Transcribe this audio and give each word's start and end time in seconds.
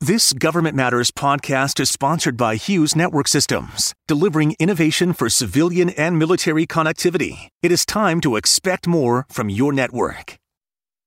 This 0.00 0.32
Government 0.32 0.76
Matters 0.76 1.10
podcast 1.10 1.80
is 1.80 1.90
sponsored 1.90 2.36
by 2.36 2.54
Hughes 2.54 2.94
Network 2.94 3.26
Systems, 3.26 3.92
delivering 4.06 4.54
innovation 4.60 5.12
for 5.12 5.28
civilian 5.28 5.90
and 5.90 6.16
military 6.16 6.68
connectivity. 6.68 7.48
It 7.64 7.72
is 7.72 7.84
time 7.84 8.20
to 8.20 8.36
expect 8.36 8.86
more 8.86 9.26
from 9.28 9.50
your 9.50 9.72
network. 9.72 10.36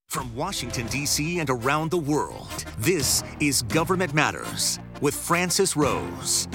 From 0.09 0.35
Washington, 0.35 0.87
D.C. 0.87 1.39
and 1.39 1.49
around 1.49 1.89
the 1.89 1.97
world, 1.97 2.65
this 2.79 3.23
is 3.39 3.61
Government 3.61 4.13
Matters 4.13 4.77
with 4.99 5.15
Francis 5.15 5.77
Rose. 5.77 6.49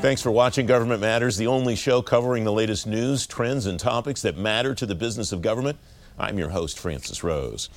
Thanks 0.00 0.22
for 0.22 0.30
watching 0.30 0.64
Government 0.64 1.02
Matters, 1.02 1.36
the 1.36 1.48
only 1.48 1.76
show 1.76 2.00
covering 2.00 2.44
the 2.44 2.52
latest 2.52 2.86
news, 2.86 3.26
trends, 3.26 3.66
and 3.66 3.78
topics 3.78 4.22
that 4.22 4.38
matter 4.38 4.74
to 4.74 4.86
the 4.86 4.94
business 4.94 5.32
of 5.32 5.42
government. 5.42 5.78
I'm 6.18 6.38
your 6.38 6.50
host, 6.50 6.78
Francis 6.78 7.24
Rose. 7.24 7.70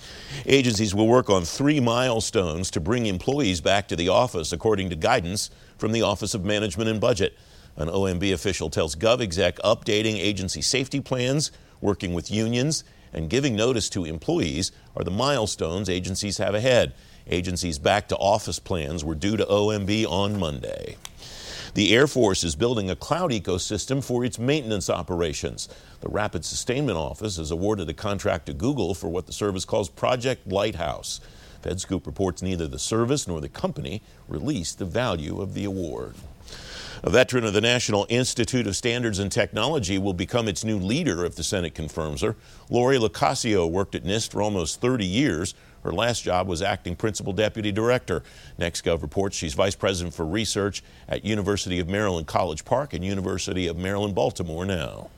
Agencies 0.46 0.94
will 0.94 1.08
work 1.08 1.30
on 1.30 1.44
three 1.44 1.80
milestones 1.80 2.70
to 2.72 2.80
bring 2.80 3.06
employees 3.06 3.62
back 3.62 3.88
to 3.88 3.96
the 3.96 4.10
office, 4.10 4.52
according 4.52 4.90
to 4.90 4.96
guidance 4.96 5.50
from 5.78 5.92
the 5.92 6.02
Office 6.02 6.34
of 6.34 6.44
Management 6.44 6.90
and 6.90 7.00
Budget. 7.00 7.38
An 7.78 7.88
OMB 7.88 8.34
official 8.34 8.70
tells 8.70 8.96
GovExec 8.96 9.60
updating 9.60 10.18
agency 10.18 10.62
safety 10.62 11.00
plans, 11.00 11.52
working 11.82 12.14
with 12.14 12.32
unions, 12.32 12.84
and 13.14 13.30
giving 13.30 13.56
notice 13.56 13.90
to 13.90 14.06
employees 14.06 14.72
are 14.96 15.04
the 15.04 15.12
milestones 15.12 15.90
agencies 15.90 16.38
have 16.38 16.56
ahead. 16.56 16.94
Agencies' 17.28 17.80
back 17.80 18.08
to 18.10 18.18
office 18.18 18.60
plans 18.60 19.04
were 19.04 19.16
due 19.16 19.38
to 19.38 19.46
OMB 19.46 20.06
on 20.06 20.38
Monday. 20.38 20.98
The 21.76 21.94
Air 21.94 22.08
Force 22.08 22.46
is 22.46 22.56
building 22.56 22.90
a 22.90 22.96
cloud 22.96 23.32
ecosystem 23.32 24.02
for 24.02 24.24
its 24.24 24.40
maintenance 24.40 24.90
operations. 24.90 25.68
The 26.00 26.08
Rapid 26.08 26.46
Sustainment 26.46 26.98
Office 26.98 27.36
has 27.36 27.52
awarded 27.52 27.90
a 27.90 27.94
contract 27.94 28.46
to 28.46 28.54
Google 28.54 28.94
for 28.94 29.10
what 29.10 29.26
the 29.26 29.34
service 29.34 29.66
calls 29.66 29.90
Project 29.90 30.48
Lighthouse. 30.48 31.20
FedScoop 31.62 32.06
reports 32.06 32.42
neither 32.42 32.66
the 32.66 32.80
service 32.80 33.28
nor 33.28 33.42
the 33.42 33.50
company 33.50 34.02
released 34.30 34.80
the 34.80 34.86
value 34.86 35.42
of 35.42 35.54
the 35.54 35.66
award. 35.66 36.16
A 37.04 37.10
veteran 37.10 37.44
of 37.44 37.52
the 37.52 37.60
National 37.60 38.08
Institute 38.08 38.68
of 38.68 38.78
Standards 38.78 39.20
and 39.20 39.30
Technology 39.30 39.98
will 39.98 40.14
become 40.14 40.48
its 40.48 40.64
new 40.64 40.80
leader 40.80 41.26
if 41.26 41.36
the 41.36 41.44
Senate 41.44 41.76
confirms 41.76 42.22
her. 42.22 42.38
Lori 42.70 42.98
Locascio 42.98 43.70
worked 43.70 43.96
at 43.96 44.06
NIST 44.06 44.32
for 44.32 44.42
almost 44.42 44.80
30 44.80 45.06
years. 45.06 45.54
Her 45.86 45.94
last 45.94 46.24
job 46.24 46.48
was 46.48 46.64
acting 46.64 46.96
principal 46.96 47.32
deputy 47.32 47.72
director. 47.72 48.24
NextGov 48.60 49.04
reports 49.04 49.38
she's 49.38 49.54
vice 49.54 49.76
president 49.76 50.16
for 50.16 50.26
research 50.26 50.82
at 51.08 51.24
University 51.24 51.80
of 51.80 51.88
Maryland 51.88 52.26
College 52.26 52.66
Park 52.66 52.96
and 52.96 53.06
University 53.06 53.68
of 53.68 53.78
Maryland 53.78 54.16
Baltimore 54.16 54.66
now. 54.66 55.12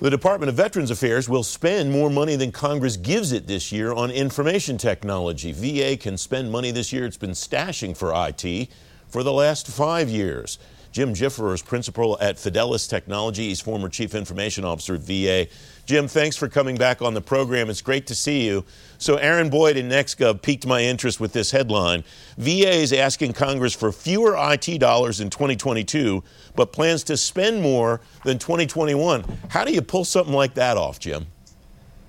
The 0.00 0.10
Department 0.10 0.48
of 0.48 0.54
Veterans 0.54 0.92
Affairs 0.92 1.28
will 1.28 1.42
spend 1.42 1.90
more 1.90 2.08
money 2.08 2.36
than 2.36 2.52
Congress 2.52 2.96
gives 2.96 3.32
it 3.32 3.48
this 3.48 3.72
year 3.72 3.92
on 3.92 4.12
information 4.12 4.78
technology. 4.78 5.50
VA 5.50 5.96
can 5.96 6.16
spend 6.16 6.52
money 6.52 6.70
this 6.70 6.92
year 6.92 7.04
it's 7.04 7.16
been 7.16 7.32
stashing 7.32 7.96
for 7.96 8.12
IT 8.14 8.68
for 9.08 9.24
the 9.24 9.32
last 9.32 9.66
five 9.66 10.08
years. 10.08 10.60
Jim 10.92 11.14
Gfrerer 11.14 11.54
is 11.54 11.62
principal 11.62 12.18
at 12.20 12.36
Fidelis 12.36 12.88
Technology. 12.88 13.48
He's 13.48 13.60
former 13.60 13.88
chief 13.88 14.14
information 14.14 14.64
officer 14.64 14.94
at 14.94 15.00
VA. 15.00 15.46
Jim, 15.84 16.08
thanks 16.08 16.36
for 16.36 16.48
coming 16.48 16.76
back 16.76 17.02
on 17.02 17.14
the 17.14 17.20
program. 17.20 17.70
It's 17.70 17.82
great 17.82 18.06
to 18.08 18.14
see 18.14 18.46
you. 18.46 18.64
So, 18.98 19.16
Aaron 19.16 19.48
Boyd 19.50 19.76
in 19.76 19.88
NextGov 19.88 20.42
piqued 20.42 20.66
my 20.66 20.82
interest 20.82 21.20
with 21.20 21.32
this 21.32 21.50
headline. 21.50 22.04
VA 22.36 22.72
is 22.72 22.92
asking 22.92 23.34
Congress 23.34 23.74
for 23.74 23.92
fewer 23.92 24.34
IT 24.38 24.78
dollars 24.80 25.20
in 25.20 25.30
2022, 25.30 26.22
but 26.56 26.72
plans 26.72 27.04
to 27.04 27.16
spend 27.16 27.62
more 27.62 28.00
than 28.24 28.38
2021. 28.38 29.24
How 29.48 29.64
do 29.64 29.72
you 29.72 29.82
pull 29.82 30.04
something 30.04 30.34
like 30.34 30.54
that 30.54 30.76
off, 30.76 30.98
Jim? 30.98 31.26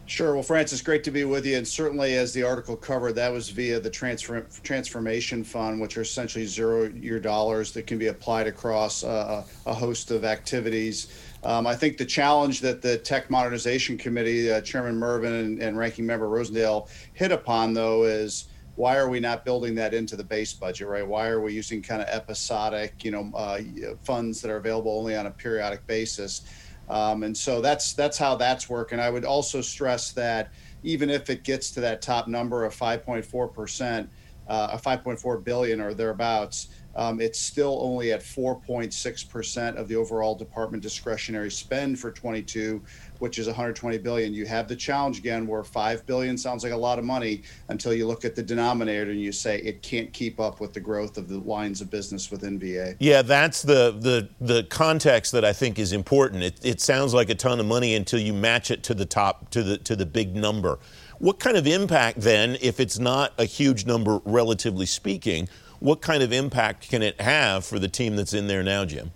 Sure. 0.09 0.33
Well, 0.33 0.41
Francis, 0.41 0.81
great 0.81 1.03
to 1.03 1.11
be 1.11 1.23
with 1.23 1.45
you. 1.45 1.55
And 1.55 1.67
certainly, 1.67 2.15
as 2.15 2.33
the 2.33 2.41
article 2.41 2.75
covered, 2.75 3.13
that 3.13 3.31
was 3.31 3.51
via 3.51 3.79
the 3.79 3.91
transfer, 3.91 4.41
Transformation 4.63 5.43
Fund, 5.43 5.79
which 5.79 5.97
are 5.97 6.01
essentially 6.01 6.47
zero 6.47 6.89
year 6.89 7.19
dollars 7.19 7.71
that 7.73 7.85
can 7.85 7.99
be 7.99 8.07
applied 8.07 8.47
across 8.47 9.03
uh, 9.03 9.43
a 9.67 9.73
host 9.73 10.09
of 10.09 10.25
activities. 10.25 11.13
Um, 11.43 11.67
I 11.67 11.75
think 11.75 11.97
the 11.97 12.07
challenge 12.07 12.59
that 12.61 12.81
the 12.81 12.97
Tech 12.97 13.29
Modernization 13.29 13.99
Committee, 13.99 14.51
uh, 14.51 14.61
Chairman 14.61 14.99
Mrvan 14.99 15.45
and, 15.45 15.61
and 15.61 15.77
Ranking 15.77 16.07
Member 16.07 16.25
Rosendale 16.25 16.89
hit 17.13 17.31
upon, 17.31 17.75
though, 17.75 18.05
is 18.05 18.45
why 18.77 18.97
are 18.97 19.09
we 19.09 19.19
not 19.19 19.45
building 19.45 19.75
that 19.75 19.93
into 19.93 20.15
the 20.15 20.23
base 20.23 20.53
budget, 20.53 20.87
right? 20.87 21.07
Why 21.07 21.27
are 21.27 21.39
we 21.39 21.53
using 21.53 21.83
kind 21.83 22.01
of 22.01 22.07
episodic, 22.07 23.03
you 23.03 23.11
know, 23.11 23.29
uh, 23.35 23.59
funds 24.03 24.41
that 24.41 24.49
are 24.49 24.57
available 24.57 24.97
only 24.97 25.15
on 25.15 25.27
a 25.27 25.31
periodic 25.31 25.85
basis? 25.85 26.41
Um, 26.89 27.23
and 27.23 27.37
so 27.37 27.61
that's 27.61 27.93
that's 27.93 28.17
how 28.17 28.35
that's 28.35 28.69
working. 28.69 28.99
I 28.99 29.09
would 29.09 29.25
also 29.25 29.61
stress 29.61 30.11
that 30.13 30.51
even 30.83 31.09
if 31.09 31.29
it 31.29 31.43
gets 31.43 31.71
to 31.71 31.81
that 31.81 32.01
top 32.01 32.27
number 32.27 32.65
of 32.65 32.75
5.4 32.75 33.53
percent, 33.53 34.09
uh, 34.47 34.77
5.4 34.77 35.43
billion 35.43 35.81
or 35.81 35.93
thereabouts, 35.93 36.69
um, 36.95 37.21
it's 37.21 37.39
still 37.39 37.79
only 37.81 38.11
at 38.11 38.21
4.6 38.21 39.29
percent 39.29 39.77
of 39.77 39.87
the 39.87 39.95
overall 39.95 40.35
department 40.35 40.81
discretionary 40.81 41.51
spend 41.51 41.99
for 41.99 42.11
22, 42.11 42.81
which 43.19 43.37
is 43.39 43.47
120 43.47 43.97
billion. 43.99 44.33
You 44.33 44.45
have 44.47 44.67
the 44.67 44.75
challenge 44.75 45.19
again 45.19 45.47
where 45.47 45.63
5 45.63 46.05
billion 46.05 46.37
sounds 46.37 46.63
like 46.63 46.73
a 46.73 46.77
lot 46.77 46.99
of 46.99 47.05
money 47.05 47.43
until 47.69 47.93
you 47.93 48.07
look 48.07 48.25
at 48.25 48.35
the 48.35 48.43
denominator 48.43 49.11
and 49.11 49.21
you 49.21 49.31
say 49.31 49.59
it 49.59 49.81
can't 49.81 50.11
keep 50.13 50.39
up 50.39 50.59
with 50.59 50.73
the 50.73 50.79
growth 50.79 51.17
of 51.17 51.27
the 51.27 51.37
lines 51.39 51.81
of 51.81 51.89
business 51.89 52.31
within 52.31 52.59
VA. 52.59 52.95
Yeah, 52.99 53.21
that's 53.21 53.61
the 53.61 53.95
the 53.99 54.29
the 54.41 54.63
context 54.63 55.31
that 55.33 55.45
I 55.45 55.53
think 55.53 55.79
is 55.79 55.93
important. 55.93 56.43
It, 56.43 56.59
it 56.63 56.81
sounds 56.81 57.13
like 57.13 57.29
a 57.29 57.35
ton 57.35 57.59
of 57.59 57.65
money 57.65 57.95
until 57.95 58.19
you 58.19 58.33
match 58.33 58.71
it 58.71 58.83
to 58.83 58.93
the 58.93 59.05
top 59.05 59.49
to 59.51 59.63
the 59.63 59.77
to 59.77 59.95
the 59.95 60.05
big 60.05 60.35
number. 60.35 60.79
What 61.19 61.39
kind 61.39 61.57
of 61.57 61.67
impact 61.67 62.21
then 62.21 62.57
if 62.61 62.79
it's 62.79 62.97
not 62.97 63.33
a 63.37 63.45
huge 63.45 63.85
number 63.85 64.21
relatively 64.23 64.85
speaking? 64.85 65.49
What 65.79 66.01
kind 66.01 66.21
of 66.21 66.33
impact 66.33 66.89
can 66.89 67.01
it 67.01 67.19
have 67.21 67.65
for 67.65 67.79
the 67.79 67.87
team 67.87 68.17
that's 68.17 68.33
in 68.33 68.47
there 68.47 68.63
now, 68.63 68.83
Jim? 68.83 69.11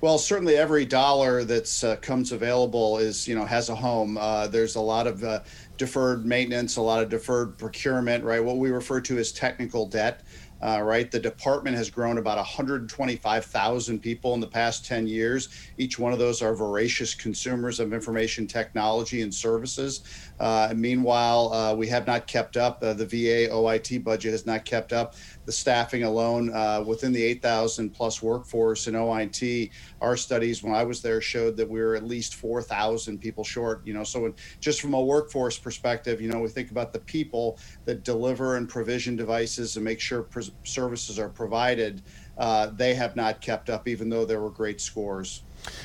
Well, 0.00 0.16
certainly 0.16 0.56
every 0.56 0.84
dollar 0.86 1.44
that 1.44 1.84
uh, 1.84 1.96
comes 1.96 2.32
available 2.32 2.98
is, 2.98 3.26
you 3.26 3.34
know, 3.34 3.44
has 3.44 3.68
a 3.68 3.74
home. 3.74 4.16
Uh, 4.16 4.46
there's 4.46 4.76
a 4.76 4.80
lot 4.80 5.06
of 5.06 5.24
uh, 5.24 5.40
deferred 5.76 6.24
maintenance, 6.24 6.76
a 6.76 6.82
lot 6.82 7.02
of 7.02 7.08
deferred 7.08 7.58
procurement, 7.58 8.22
right? 8.24 8.42
What 8.42 8.58
we 8.58 8.70
refer 8.70 9.00
to 9.02 9.18
as 9.18 9.32
technical 9.32 9.86
debt. 9.86 10.22
Uh, 10.60 10.80
right? 10.82 11.10
The 11.10 11.20
department 11.20 11.76
has 11.76 11.90
grown 11.90 12.18
about 12.18 12.36
125,000 12.36 14.00
people 14.00 14.34
in 14.34 14.40
the 14.40 14.46
past 14.46 14.84
10 14.86 15.06
years. 15.06 15.48
Each 15.78 15.98
one 15.98 16.12
of 16.12 16.18
those 16.18 16.42
are 16.42 16.54
voracious 16.54 17.14
consumers 17.14 17.80
of 17.80 17.92
information 17.92 18.46
technology 18.46 19.22
and 19.22 19.32
services. 19.32 20.02
Uh, 20.40 20.72
meanwhile, 20.74 21.52
uh, 21.52 21.74
we 21.74 21.86
have 21.88 22.06
not 22.06 22.26
kept 22.26 22.56
up. 22.56 22.82
Uh, 22.82 22.92
the 22.92 23.06
VA 23.06 23.52
OIT 23.52 24.02
budget 24.02 24.32
has 24.32 24.46
not 24.46 24.64
kept 24.64 24.92
up. 24.92 25.14
The 25.46 25.52
staffing 25.52 26.04
alone 26.04 26.52
uh, 26.52 26.82
within 26.86 27.12
the 27.12 27.22
8,000 27.22 27.90
plus 27.90 28.22
workforce 28.22 28.86
in 28.86 28.94
OIT, 28.94 29.70
our 30.00 30.16
studies 30.16 30.62
when 30.62 30.74
I 30.74 30.84
was 30.84 31.02
there 31.02 31.20
showed 31.20 31.56
that 31.56 31.68
we 31.68 31.80
were 31.80 31.94
at 31.94 32.04
least 32.04 32.34
4,000 32.34 33.18
people 33.18 33.44
short. 33.44 33.82
You 33.84 33.94
know, 33.94 34.04
so 34.04 34.32
just 34.60 34.80
from 34.80 34.94
a 34.94 35.02
workforce 35.02 35.58
perspective, 35.58 36.20
you 36.20 36.28
know, 36.28 36.40
we 36.40 36.48
think 36.48 36.70
about 36.70 36.92
the 36.92 37.00
people 37.00 37.58
that 37.84 38.04
deliver 38.04 38.56
and 38.56 38.68
provision 38.68 39.16
devices 39.16 39.76
and 39.76 39.84
make 39.84 40.00
sure 40.00 40.26
services 40.64 41.18
are 41.18 41.28
provided. 41.28 42.02
Uh, 42.36 42.66
they 42.66 42.94
have 42.94 43.16
not 43.16 43.40
kept 43.40 43.68
up, 43.68 43.88
even 43.88 44.08
though 44.08 44.24
there 44.24 44.40
were 44.40 44.50
great 44.50 44.80
scores. 44.80 45.42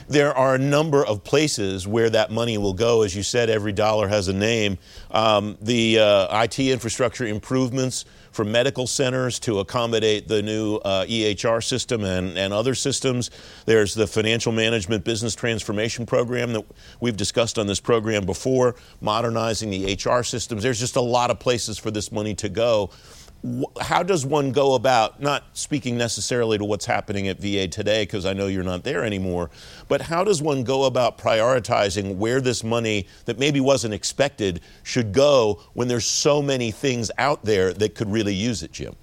There 0.07 0.35
are 0.37 0.55
a 0.55 0.59
number 0.59 1.05
of 1.05 1.23
places 1.23 1.87
where 1.87 2.09
that 2.11 2.31
money 2.31 2.57
will 2.57 2.73
go. 2.73 3.01
As 3.01 3.15
you 3.15 3.23
said, 3.23 3.49
every 3.49 3.71
dollar 3.71 4.07
has 4.07 4.27
a 4.27 4.33
name. 4.33 4.77
Um, 5.11 5.57
the 5.61 5.99
uh, 5.99 6.43
IT 6.43 6.59
infrastructure 6.59 7.25
improvements 7.25 8.05
for 8.33 8.43
medical 8.43 8.87
centers 8.87 9.39
to 9.39 9.59
accommodate 9.59 10.27
the 10.27 10.41
new 10.41 10.77
uh, 10.77 11.05
EHR 11.05 11.63
system 11.63 12.03
and, 12.03 12.37
and 12.37 12.51
other 12.51 12.75
systems. 12.75 13.29
There's 13.65 13.93
the 13.93 14.07
financial 14.07 14.51
management 14.51 15.03
business 15.03 15.35
transformation 15.35 16.05
program 16.05 16.53
that 16.53 16.65
we've 16.99 17.15
discussed 17.15 17.57
on 17.59 17.67
this 17.67 17.79
program 17.79 18.25
before, 18.25 18.75
modernizing 19.01 19.69
the 19.69 19.93
HR 19.93 20.23
systems. 20.23 20.63
There's 20.63 20.79
just 20.79 20.95
a 20.95 21.01
lot 21.01 21.29
of 21.29 21.39
places 21.39 21.77
for 21.77 21.91
this 21.91 22.11
money 22.11 22.33
to 22.35 22.49
go 22.49 22.89
how 23.81 24.03
does 24.03 24.25
one 24.25 24.51
go 24.51 24.73
about 24.73 25.21
not 25.21 25.43
speaking 25.53 25.97
necessarily 25.97 26.57
to 26.57 26.63
what's 26.63 26.85
happening 26.85 27.27
at 27.27 27.39
VA 27.39 27.67
today 27.67 28.03
because 28.03 28.25
I 28.25 28.33
know 28.33 28.47
you're 28.47 28.63
not 28.63 28.83
there 28.83 29.03
anymore, 29.03 29.49
but 29.89 30.01
how 30.01 30.23
does 30.23 30.41
one 30.41 30.63
go 30.63 30.85
about 30.85 31.17
prioritizing 31.17 32.15
where 32.15 32.39
this 32.39 32.63
money 32.63 33.07
that 33.25 33.39
maybe 33.39 33.59
wasn't 33.59 33.93
expected 33.93 34.61
should 34.83 35.11
go 35.11 35.61
when 35.73 35.89
there's 35.89 36.05
so 36.05 36.41
many 36.41 36.71
things 36.71 37.11
out 37.17 37.43
there 37.43 37.73
that 37.73 37.95
could 37.95 38.09
really 38.09 38.33
use 38.33 38.63
it, 38.63 38.71
Jim? 38.71 38.95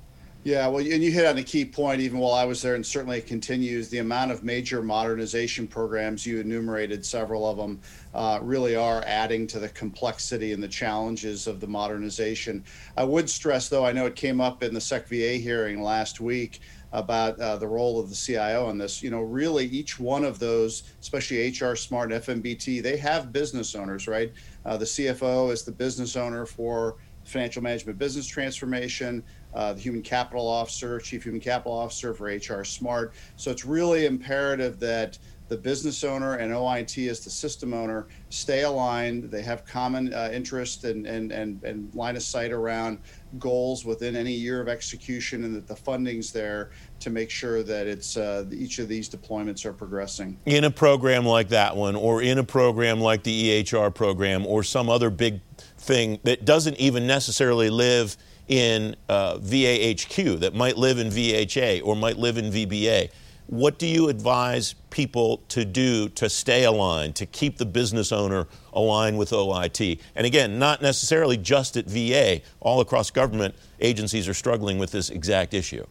Yeah, 0.42 0.68
well, 0.68 0.78
and 0.78 1.04
you 1.04 1.10
hit 1.12 1.26
on 1.26 1.36
a 1.36 1.42
key 1.42 1.66
point 1.66 2.00
even 2.00 2.18
while 2.18 2.32
I 2.32 2.46
was 2.46 2.62
there, 2.62 2.74
and 2.74 2.84
certainly 2.84 3.18
it 3.18 3.26
continues. 3.26 3.90
The 3.90 3.98
amount 3.98 4.30
of 4.30 4.42
major 4.42 4.80
modernization 4.80 5.66
programs, 5.66 6.24
you 6.24 6.40
enumerated 6.40 7.04
several 7.04 7.46
of 7.46 7.58
them, 7.58 7.78
uh, 8.14 8.38
really 8.40 8.74
are 8.74 9.04
adding 9.06 9.46
to 9.48 9.58
the 9.58 9.68
complexity 9.68 10.54
and 10.54 10.62
the 10.62 10.68
challenges 10.68 11.46
of 11.46 11.60
the 11.60 11.66
modernization. 11.66 12.64
I 12.96 13.04
would 13.04 13.28
stress, 13.28 13.68
though, 13.68 13.84
I 13.84 13.92
know 13.92 14.06
it 14.06 14.16
came 14.16 14.40
up 14.40 14.62
in 14.62 14.72
the 14.72 14.80
SecVA 14.80 15.38
hearing 15.42 15.82
last 15.82 16.20
week 16.22 16.60
about 16.92 17.38
uh, 17.38 17.56
the 17.56 17.68
role 17.68 18.00
of 18.00 18.08
the 18.08 18.16
CIO 18.16 18.70
in 18.70 18.78
this. 18.78 19.02
You 19.02 19.10
know, 19.10 19.20
really 19.20 19.66
each 19.66 20.00
one 20.00 20.24
of 20.24 20.38
those, 20.38 20.84
especially 21.02 21.50
HR 21.50 21.76
Smart 21.76 22.12
and 22.12 22.22
FMBT, 22.22 22.82
they 22.82 22.96
have 22.96 23.30
business 23.30 23.74
owners, 23.74 24.08
right? 24.08 24.32
Uh, 24.64 24.78
the 24.78 24.86
CFO 24.86 25.52
is 25.52 25.64
the 25.64 25.72
business 25.72 26.16
owner 26.16 26.46
for 26.46 26.96
financial 27.24 27.62
management 27.62 27.98
business 27.98 28.26
transformation, 28.26 29.22
uh, 29.54 29.72
the 29.72 29.80
human 29.80 30.02
capital 30.02 30.46
officer, 30.46 30.98
chief 30.98 31.24
human 31.24 31.40
capital 31.40 31.72
officer 31.72 32.14
for 32.14 32.26
HR 32.26 32.64
Smart. 32.64 33.14
So 33.36 33.50
it's 33.50 33.64
really 33.64 34.06
imperative 34.06 34.78
that 34.80 35.18
the 35.50 35.56
business 35.56 36.04
owner 36.04 36.36
and 36.36 36.52
OIT 36.52 37.10
as 37.10 37.20
the 37.20 37.28
system 37.28 37.74
owner 37.74 38.06
stay 38.28 38.62
aligned. 38.62 39.24
They 39.24 39.42
have 39.42 39.66
common 39.66 40.14
uh, 40.14 40.30
interest 40.32 40.84
and, 40.84 41.06
and, 41.06 41.32
and, 41.32 41.62
and 41.64 41.92
line 41.92 42.14
of 42.14 42.22
sight 42.22 42.52
around 42.52 43.00
goals 43.40 43.84
within 43.84 44.14
any 44.14 44.32
year 44.32 44.60
of 44.60 44.68
execution 44.68 45.42
and 45.42 45.54
that 45.56 45.66
the 45.66 45.74
funding's 45.74 46.30
there 46.32 46.70
to 47.00 47.10
make 47.10 47.30
sure 47.30 47.64
that 47.64 47.88
it's 47.88 48.16
uh, 48.16 48.44
each 48.52 48.78
of 48.78 48.86
these 48.86 49.10
deployments 49.10 49.64
are 49.64 49.72
progressing. 49.72 50.38
In 50.46 50.62
a 50.62 50.70
program 50.70 51.26
like 51.26 51.48
that 51.48 51.76
one, 51.76 51.96
or 51.96 52.22
in 52.22 52.38
a 52.38 52.44
program 52.44 53.00
like 53.00 53.24
the 53.24 53.64
EHR 53.64 53.92
program, 53.92 54.46
or 54.46 54.62
some 54.62 54.88
other 54.88 55.10
big 55.10 55.40
thing 55.78 56.20
that 56.22 56.44
doesn't 56.44 56.76
even 56.76 57.08
necessarily 57.08 57.70
live 57.70 58.16
in 58.46 58.94
uh, 59.08 59.36
VAHQ, 59.38 60.38
that 60.40 60.54
might 60.54 60.76
live 60.76 60.98
in 60.98 61.08
VHA 61.08 61.82
or 61.84 61.96
might 61.96 62.18
live 62.18 62.38
in 62.38 62.52
VBA 62.52 63.10
what 63.50 63.80
do 63.80 63.86
you 63.88 64.08
advise 64.08 64.76
people 64.90 65.38
to 65.48 65.64
do 65.64 66.08
to 66.10 66.30
stay 66.30 66.62
aligned, 66.62 67.16
to 67.16 67.26
keep 67.26 67.58
the 67.58 67.66
business 67.66 68.12
owner 68.12 68.46
aligned 68.72 69.18
with 69.18 69.30
OIT? 69.30 69.98
And 70.14 70.24
again, 70.24 70.60
not 70.60 70.80
necessarily 70.82 71.36
just 71.36 71.76
at 71.76 71.86
VA, 71.86 72.42
all 72.60 72.80
across 72.80 73.10
government 73.10 73.56
agencies 73.80 74.28
are 74.28 74.34
struggling 74.34 74.78
with 74.78 74.92
this 74.92 75.10
exact 75.10 75.52
issue. 75.52 75.84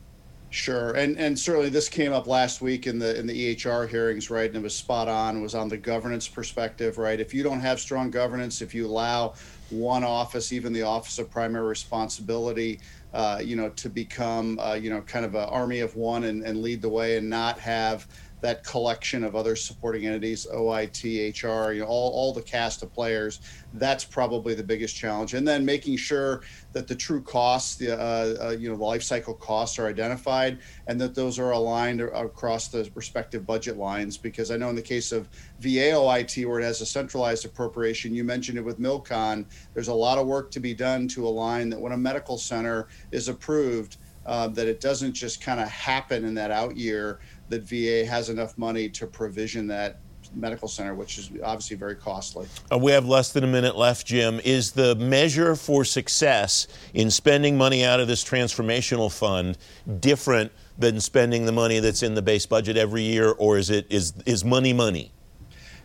Sure, 0.52 0.94
and 0.94 1.16
and 1.20 1.38
certainly 1.38 1.70
this 1.70 1.88
came 1.88 2.12
up 2.12 2.26
last 2.26 2.60
week 2.60 2.88
in 2.88 2.98
the 2.98 3.16
in 3.20 3.28
the 3.28 3.56
EHR 3.56 3.88
hearings, 3.88 4.32
right? 4.32 4.48
And 4.48 4.56
it 4.56 4.64
was 4.64 4.76
spot 4.76 5.08
on. 5.08 5.38
It 5.38 5.42
was 5.42 5.54
on 5.54 5.70
the 5.70 5.78
governance 5.78 6.28
perspective, 6.28 6.98
right? 6.98 7.20
If 7.20 7.36
you 7.36 7.44
don't 7.44 7.60
have 7.60 7.80
strong 7.80 8.10
governance, 8.10 8.60
if 8.64 8.74
you 8.74 8.88
allow 8.88 9.36
one 9.70 10.04
office, 10.04 10.52
even 10.52 10.74
the 10.74 10.82
Office 10.82 11.20
of 11.20 11.30
Primary 11.30 11.68
Responsibility, 11.68 12.80
uh, 13.14 13.40
you 13.44 13.56
know, 13.56 13.70
to 13.70 13.90
become, 13.90 14.58
uh, 14.60 14.74
you 14.74 14.90
know, 14.90 15.02
kind 15.02 15.24
of 15.24 15.36
an 15.36 15.48
army 15.50 15.82
of 15.82 15.96
one 15.96 16.24
and, 16.24 16.44
and 16.44 16.64
lead 16.64 16.82
the 16.82 16.90
way 16.90 17.18
and 17.18 17.30
not 17.30 17.60
have 17.60 18.08
that 18.42 18.64
collection 18.64 19.24
of 19.24 19.36
other 19.36 19.56
supporting 19.56 20.06
entities, 20.06 20.48
OIT, 20.54 21.04
HR, 21.04 21.74
you 21.74 21.82
know, 21.82 21.88
all, 21.88 22.12
all 22.12 22.34
the 22.34 22.42
cast 22.42 22.84
of 22.84 22.94
players. 22.94 23.42
That's 23.74 24.04
probably 24.06 24.54
the 24.54 24.64
biggest 24.64 24.96
challenge. 24.96 25.34
And 25.34 25.48
then 25.48 25.66
making 25.66 25.98
sure 25.98 26.42
that 26.74 26.88
the 26.88 26.96
true 26.96 27.22
costs, 27.22 27.76
the 27.76 28.00
uh, 28.00 28.48
uh, 28.48 28.50
you 28.52 28.70
know, 28.70 28.78
the 28.78 28.84
life 28.84 29.04
cycle 29.04 29.34
costs 29.34 29.78
are 29.78 29.88
identified, 29.88 30.60
and 30.88 31.00
that 31.02 31.16
those 31.16 31.38
are 31.40 31.52
aligned 31.52 32.02
across 32.02 32.68
the 32.68 32.90
respective 32.96 33.46
budget 33.46 33.78
lines. 33.78 34.18
Because 34.18 34.52
I 34.52 34.58
know 34.58 34.70
in 34.70 34.76
the 34.76 34.82
case 34.82 35.12
of 35.12 35.28
VA 35.60 35.92
OIT, 35.94 36.48
where 36.48 36.60
it 36.60 36.64
has 36.64 36.82
a 36.82 36.86
centralized 36.86 37.46
appropriation, 37.46 38.14
you 38.14 38.24
mentioned 38.24 38.58
it 38.58 38.66
with 38.66 38.80
Milcon. 38.80 39.46
There's 39.74 39.90
a 39.90 39.94
lot 39.94 40.18
of 40.18 40.28
work 40.28 40.52
to 40.52 40.60
be 40.60 40.74
done 40.74 41.08
to 41.10 41.28
align 41.28 41.70
that 41.70 41.80
when 41.80 41.92
a 41.92 41.98
medical 41.98 42.38
center 42.38 42.88
is 43.12 43.28
approved. 43.28 43.98
Uh, 44.26 44.48
that 44.48 44.68
it 44.68 44.80
doesn't 44.80 45.14
just 45.14 45.42
kind 45.42 45.60
of 45.60 45.68
happen 45.70 46.24
in 46.24 46.36
that 46.36 46.52
out 46.52 46.78
year, 46.78 47.20
that 47.50 47.64
VA 47.64 48.06
has 48.06 48.30
enough 48.30 48.58
money 48.58 48.88
to 48.90 49.08
provision 49.08 49.68
that 49.68 50.00
medical 50.36 50.68
center, 50.68 50.94
which 50.94 51.18
is 51.18 51.32
obviously 51.44 51.76
very 51.76 51.96
costly. 51.96 52.48
Uh, 52.72 52.78
we 52.78 52.92
have 52.92 53.06
less 53.06 53.34
than 53.34 53.44
a 53.44 53.48
minute 53.48 53.76
left, 53.76 54.06
Jim. 54.06 54.40
Is 54.44 54.72
the 54.72 54.96
measure 54.96 55.56
for 55.56 55.84
success 55.84 56.68
in 56.94 57.10
spending 57.10 57.58
money 57.58 57.84
out 57.84 58.00
of 58.00 58.08
this 58.08 58.24
transformational 58.24 59.12
fund 59.12 59.58
different 60.00 60.52
than 60.78 61.02
spending 61.02 61.46
the 61.46 61.52
money 61.52 61.80
that's 61.80 62.04
in 62.04 62.16
the 62.16 62.22
base 62.22 62.46
budget 62.46 62.78
every 62.78 63.04
year, 63.04 63.32
or 63.32 63.58
is 63.58 63.70
it 63.70 63.88
is 63.90 64.14
is 64.26 64.46
money 64.46 64.74
money? 64.74 65.12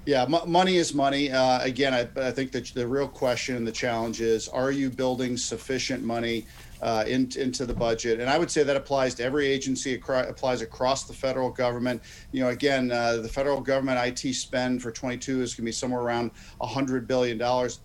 Yeah, 0.07 0.25
m- 0.25 0.51
money 0.51 0.77
is 0.77 0.93
money. 0.93 1.31
Uh, 1.33 1.63
again, 1.63 1.95
I, 1.95 2.29
I 2.29 2.31
think 2.31 2.53
that 2.53 2.67
the 2.67 2.87
real 2.87 3.09
question 3.09 3.57
and 3.57 3.67
the 3.67 3.73
challenge 3.73 4.21
is: 4.21 4.49
Are 4.49 4.71
you 4.71 4.91
building 4.91 5.37
sufficient 5.37 6.05
money? 6.05 6.47
Uh, 6.85 7.03
in, 7.07 7.31
into 7.39 7.65
the 7.65 7.73
budget. 7.73 8.21
And 8.21 8.29
I 8.29 8.39
would 8.39 8.51
say 8.51 8.63
that 8.63 8.77
applies 8.77 9.15
to 9.15 9.25
every 9.25 9.47
agency, 9.47 9.99
applies 10.07 10.61
across 10.61 11.05
the 11.05 11.15
federal 11.15 11.51
government. 11.51 12.03
You 12.31 12.43
know, 12.43 12.51
again, 12.51 12.93
uh, 12.93 13.17
the 13.17 13.29
federal 13.29 13.63
government 13.63 13.99
IT 14.07 14.35
spend 14.35 14.83
for 14.83 14.91
22 14.93 15.41
is 15.41 15.55
going 15.55 15.57
to 15.57 15.63
be 15.63 15.73
somewhere 15.73 16.03
around 16.03 16.33
$100 16.61 17.07
billion. 17.07 17.39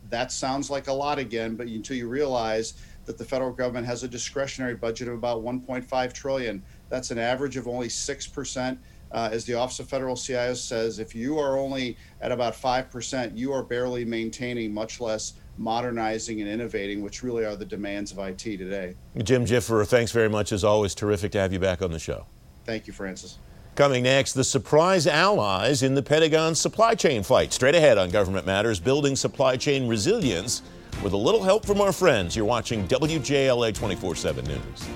That 0.09 0.33
sounds 0.33 0.69
like 0.69 0.87
a 0.87 0.93
lot 0.93 1.17
again, 1.17 1.55
but 1.55 1.67
until 1.67 1.95
you 1.95 2.09
realize 2.09 2.73
that 3.05 3.17
the 3.17 3.23
federal 3.23 3.53
government 3.53 3.87
has 3.87 4.03
a 4.03 4.07
discretionary 4.07 4.75
budget 4.75 5.07
of 5.07 5.13
about 5.13 5.41
1.5 5.41 6.13
trillion. 6.13 6.61
That's 6.89 7.09
an 7.09 7.17
average 7.17 7.55
of 7.55 7.69
only 7.69 7.87
6%. 7.87 8.77
Uh, 9.11 9.29
as 9.31 9.43
the 9.45 9.55
Office 9.55 9.79
of 9.79 9.89
Federal 9.89 10.15
CIO 10.15 10.53
says, 10.53 10.99
if 10.99 11.15
you 11.15 11.39
are 11.39 11.57
only 11.57 11.97
at 12.21 12.31
about 12.31 12.53
5%, 12.53 13.35
you 13.35 13.51
are 13.51 13.63
barely 13.63 14.05
maintaining, 14.05 14.71
much 14.71 15.01
less 15.01 15.33
modernizing 15.59 16.41
and 16.41 16.49
innovating, 16.49 17.03
which 17.03 17.21
really 17.21 17.45
are 17.45 17.55
the 17.55 17.65
demands 17.65 18.11
of 18.11 18.19
IT 18.19 18.39
today. 18.39 18.95
Jim 19.21 19.45
Gfrerer, 19.45 19.85
thanks 19.85 20.11
very 20.11 20.29
much. 20.29 20.51
As 20.51 20.63
always, 20.63 20.95
terrific 20.95 21.33
to 21.33 21.39
have 21.39 21.53
you 21.53 21.59
back 21.59 21.81
on 21.81 21.91
the 21.91 21.99
show. 21.99 22.25
Thank 22.65 22.87
you, 22.87 22.93
Francis. 22.93 23.37
Coming 23.75 24.03
next, 24.03 24.33
the 24.33 24.43
surprise 24.43 25.05
allies 25.05 25.83
in 25.83 25.95
the 25.95 26.01
Pentagon 26.01 26.55
supply 26.55 26.95
chain 26.95 27.23
fight. 27.23 27.53
Straight 27.53 27.75
ahead 27.75 27.97
on 27.97 28.09
Government 28.09 28.45
Matters, 28.45 28.79
building 28.79 29.15
supply 29.15 29.57
chain 29.57 29.87
resilience 29.87 30.61
with 31.03 31.13
a 31.13 31.17
little 31.17 31.43
help 31.43 31.65
from 31.65 31.79
our 31.81 31.91
friends. 31.91 32.35
You're 32.35 32.45
watching 32.45 32.87
WJLA 32.87 33.73
24 33.73 34.15
7 34.15 34.45
News. 34.45 34.89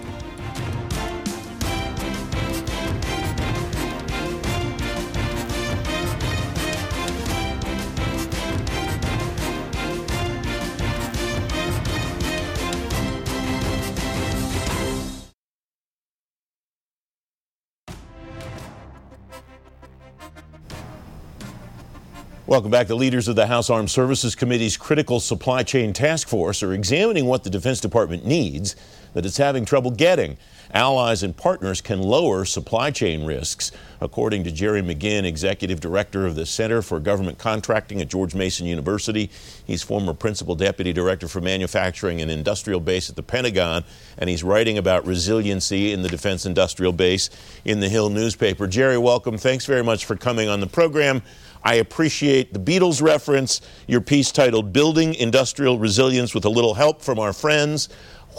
Welcome 22.53 22.69
back. 22.69 22.85
The 22.85 22.95
leaders 22.95 23.27
of 23.27 23.35
the 23.35 23.47
House 23.47 23.71
Armed 23.71 23.89
Services 23.89 24.35
Committee's 24.35 24.77
Critical 24.77 25.19
Supply 25.19 25.63
Chain 25.63 25.91
Task 25.91 26.27
Force 26.27 26.61
are 26.61 26.71
examining 26.71 27.25
what 27.25 27.44
the 27.44 27.50
Defense 27.50 27.79
Department 27.79 28.27
needs 28.27 28.75
that 29.15 29.25
it's 29.25 29.38
having 29.38 29.65
trouble 29.65 29.89
getting. 29.89 30.38
Allies 30.71 31.23
and 31.23 31.35
partners 31.35 31.81
can 31.81 32.00
lower 32.00 32.45
supply 32.45 32.91
chain 32.91 33.25
risks, 33.25 33.71
according 34.01 34.44
to 34.44 34.51
Jerry 34.51 34.81
McGinn, 34.81 35.23
Executive 35.23 35.79
Director 35.79 36.25
of 36.25 36.35
the 36.35 36.45
Center 36.45 36.81
for 36.81 37.00
Government 37.00 37.38
Contracting 37.38 38.01
at 38.01 38.07
George 38.07 38.35
Mason 38.35 38.65
University. 38.65 39.31
He's 39.65 39.83
former 39.83 40.13
Principal 40.13 40.55
Deputy 40.55 40.94
Director 40.94 41.27
for 41.27 41.41
Manufacturing 41.41 42.21
and 42.21 42.29
Industrial 42.29 42.79
Base 42.79 43.10
at 43.10 43.15
the 43.15 43.24
Pentagon, 43.24 43.83
and 44.17 44.29
he's 44.29 44.43
writing 44.43 44.77
about 44.77 45.05
resiliency 45.05 45.91
in 45.91 46.01
the 46.01 46.10
Defense 46.10 46.45
Industrial 46.45 46.93
Base 46.93 47.31
in 47.65 47.79
the 47.79 47.89
Hill 47.89 48.10
newspaper. 48.10 48.67
Jerry, 48.67 48.98
welcome. 48.98 49.38
Thanks 49.38 49.65
very 49.65 49.83
much 49.83 50.05
for 50.05 50.15
coming 50.15 50.50
on 50.50 50.60
the 50.60 50.67
program. 50.67 51.22
I 51.63 51.75
appreciate 51.75 52.53
the 52.53 52.60
Beatles 52.60 53.01
reference, 53.01 53.62
your 53.88 54.01
piece 54.01 54.32
titled 54.32 54.74
Building 54.74 55.13
Industrial 55.13 55.79
Resilience 55.79 56.36
with 56.36 56.46
a 56.46 56.50
Little 56.50 56.74
Help 56.74 57.01
from 57.01 57.20
Our 57.20 57.32
Friends. 57.34 57.89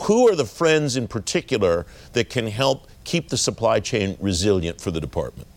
Who 0.03 0.29
are 0.29 0.35
the 0.35 0.45
friends 0.45 0.97
in 0.97 1.09
particular 1.09 1.87
that 2.13 2.29
can 2.29 2.47
help 2.49 2.89
keep 3.05 3.29
the 3.29 3.39
supply 3.39 3.81
chain 3.81 4.17
resilient 4.21 4.81
for 4.81 4.91
the 4.91 5.01
department? 5.01 5.49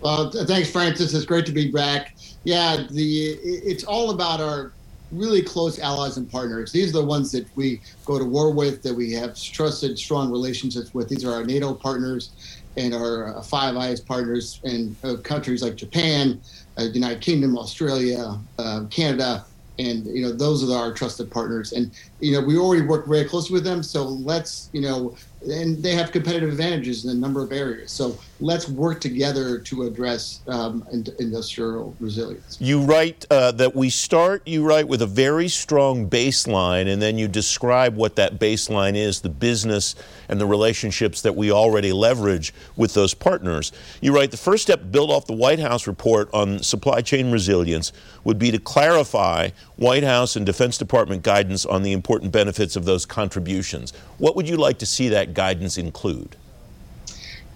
Well, 0.00 0.30
thanks, 0.30 0.70
Francis. 0.70 1.12
It's 1.12 1.26
great 1.26 1.46
to 1.46 1.52
be 1.52 1.70
back. 1.70 2.16
Yeah, 2.44 2.86
the 2.90 3.38
it's 3.44 3.84
all 3.84 4.10
about 4.10 4.40
our 4.40 4.72
really 5.12 5.42
close 5.42 5.78
allies 5.78 6.16
and 6.16 6.30
partners. 6.30 6.72
These 6.72 6.88
are 6.90 7.00
the 7.00 7.04
ones 7.04 7.30
that 7.32 7.46
we 7.54 7.80
go 8.04 8.18
to 8.18 8.24
war 8.24 8.50
with, 8.50 8.82
that 8.82 8.94
we 8.94 9.12
have 9.12 9.38
trusted, 9.38 9.98
strong 9.98 10.30
relationships 10.32 10.94
with. 10.94 11.08
These 11.08 11.24
are 11.24 11.32
our 11.32 11.44
NATO 11.44 11.74
partners 11.74 12.30
and 12.76 12.94
our 12.94 13.36
uh, 13.36 13.42
Five 13.42 13.76
Eyes 13.76 14.00
partners 14.00 14.60
and 14.64 14.96
uh, 15.04 15.16
countries 15.16 15.62
like 15.62 15.76
Japan, 15.76 16.40
uh, 16.78 16.84
United 16.84 17.20
Kingdom, 17.20 17.58
Australia, 17.58 18.40
uh, 18.58 18.84
Canada, 18.90 19.46
and 19.78 20.06
you 20.06 20.22
know 20.22 20.32
those 20.32 20.68
are 20.68 20.76
our 20.76 20.92
trusted 20.92 21.30
partners. 21.30 21.72
And 21.72 21.94
you 22.18 22.32
know 22.32 22.46
we 22.46 22.58
already 22.58 22.86
work 22.86 23.06
very 23.06 23.24
closely 23.24 23.54
with 23.54 23.64
them. 23.64 23.82
So 23.82 24.04
let's 24.04 24.68
you 24.72 24.80
know 24.80 25.16
and 25.44 25.82
they 25.82 25.94
have 25.94 26.12
competitive 26.12 26.50
advantages 26.50 27.04
in 27.04 27.10
a 27.10 27.14
number 27.14 27.42
of 27.42 27.52
areas. 27.52 27.90
So 27.90 28.18
let's 28.40 28.68
work 28.68 29.00
together 29.00 29.58
to 29.58 29.84
address 29.84 30.40
um, 30.46 30.86
industrial 31.18 31.96
resilience. 32.00 32.58
You 32.60 32.82
write 32.82 33.24
uh, 33.30 33.52
that 33.52 33.74
we 33.74 33.90
start, 33.90 34.46
you 34.46 34.64
write 34.64 34.88
with 34.88 35.02
a 35.02 35.06
very 35.06 35.48
strong 35.48 36.08
baseline, 36.08 36.92
and 36.92 37.00
then 37.00 37.18
you 37.18 37.28
describe 37.28 37.96
what 37.96 38.16
that 38.16 38.38
baseline 38.38 38.96
is 38.96 39.20
the 39.20 39.28
business 39.28 39.94
and 40.28 40.40
the 40.40 40.46
relationships 40.46 41.22
that 41.22 41.34
we 41.34 41.50
already 41.50 41.92
leverage 41.92 42.54
with 42.76 42.94
those 42.94 43.14
partners. 43.14 43.72
You 44.00 44.14
write 44.14 44.30
the 44.30 44.36
first 44.36 44.62
step 44.62 44.90
built 44.90 45.10
off 45.10 45.26
the 45.26 45.32
White 45.32 45.58
House 45.58 45.86
report 45.86 46.30
on 46.32 46.62
supply 46.62 47.00
chain 47.00 47.30
resilience 47.30 47.92
would 48.24 48.38
be 48.38 48.50
to 48.50 48.58
clarify 48.58 49.50
White 49.76 50.04
House 50.04 50.36
and 50.36 50.46
Defense 50.46 50.78
Department 50.78 51.22
guidance 51.22 51.66
on 51.66 51.82
the 51.82 51.92
important 51.92 52.32
benefits 52.32 52.76
of 52.76 52.84
those 52.84 53.04
contributions. 53.04 53.92
What 54.18 54.36
would 54.36 54.48
you 54.48 54.56
like 54.56 54.78
to 54.78 54.86
see 54.86 55.08
that 55.08 55.31
guidance 55.32 55.78
include? 55.78 56.36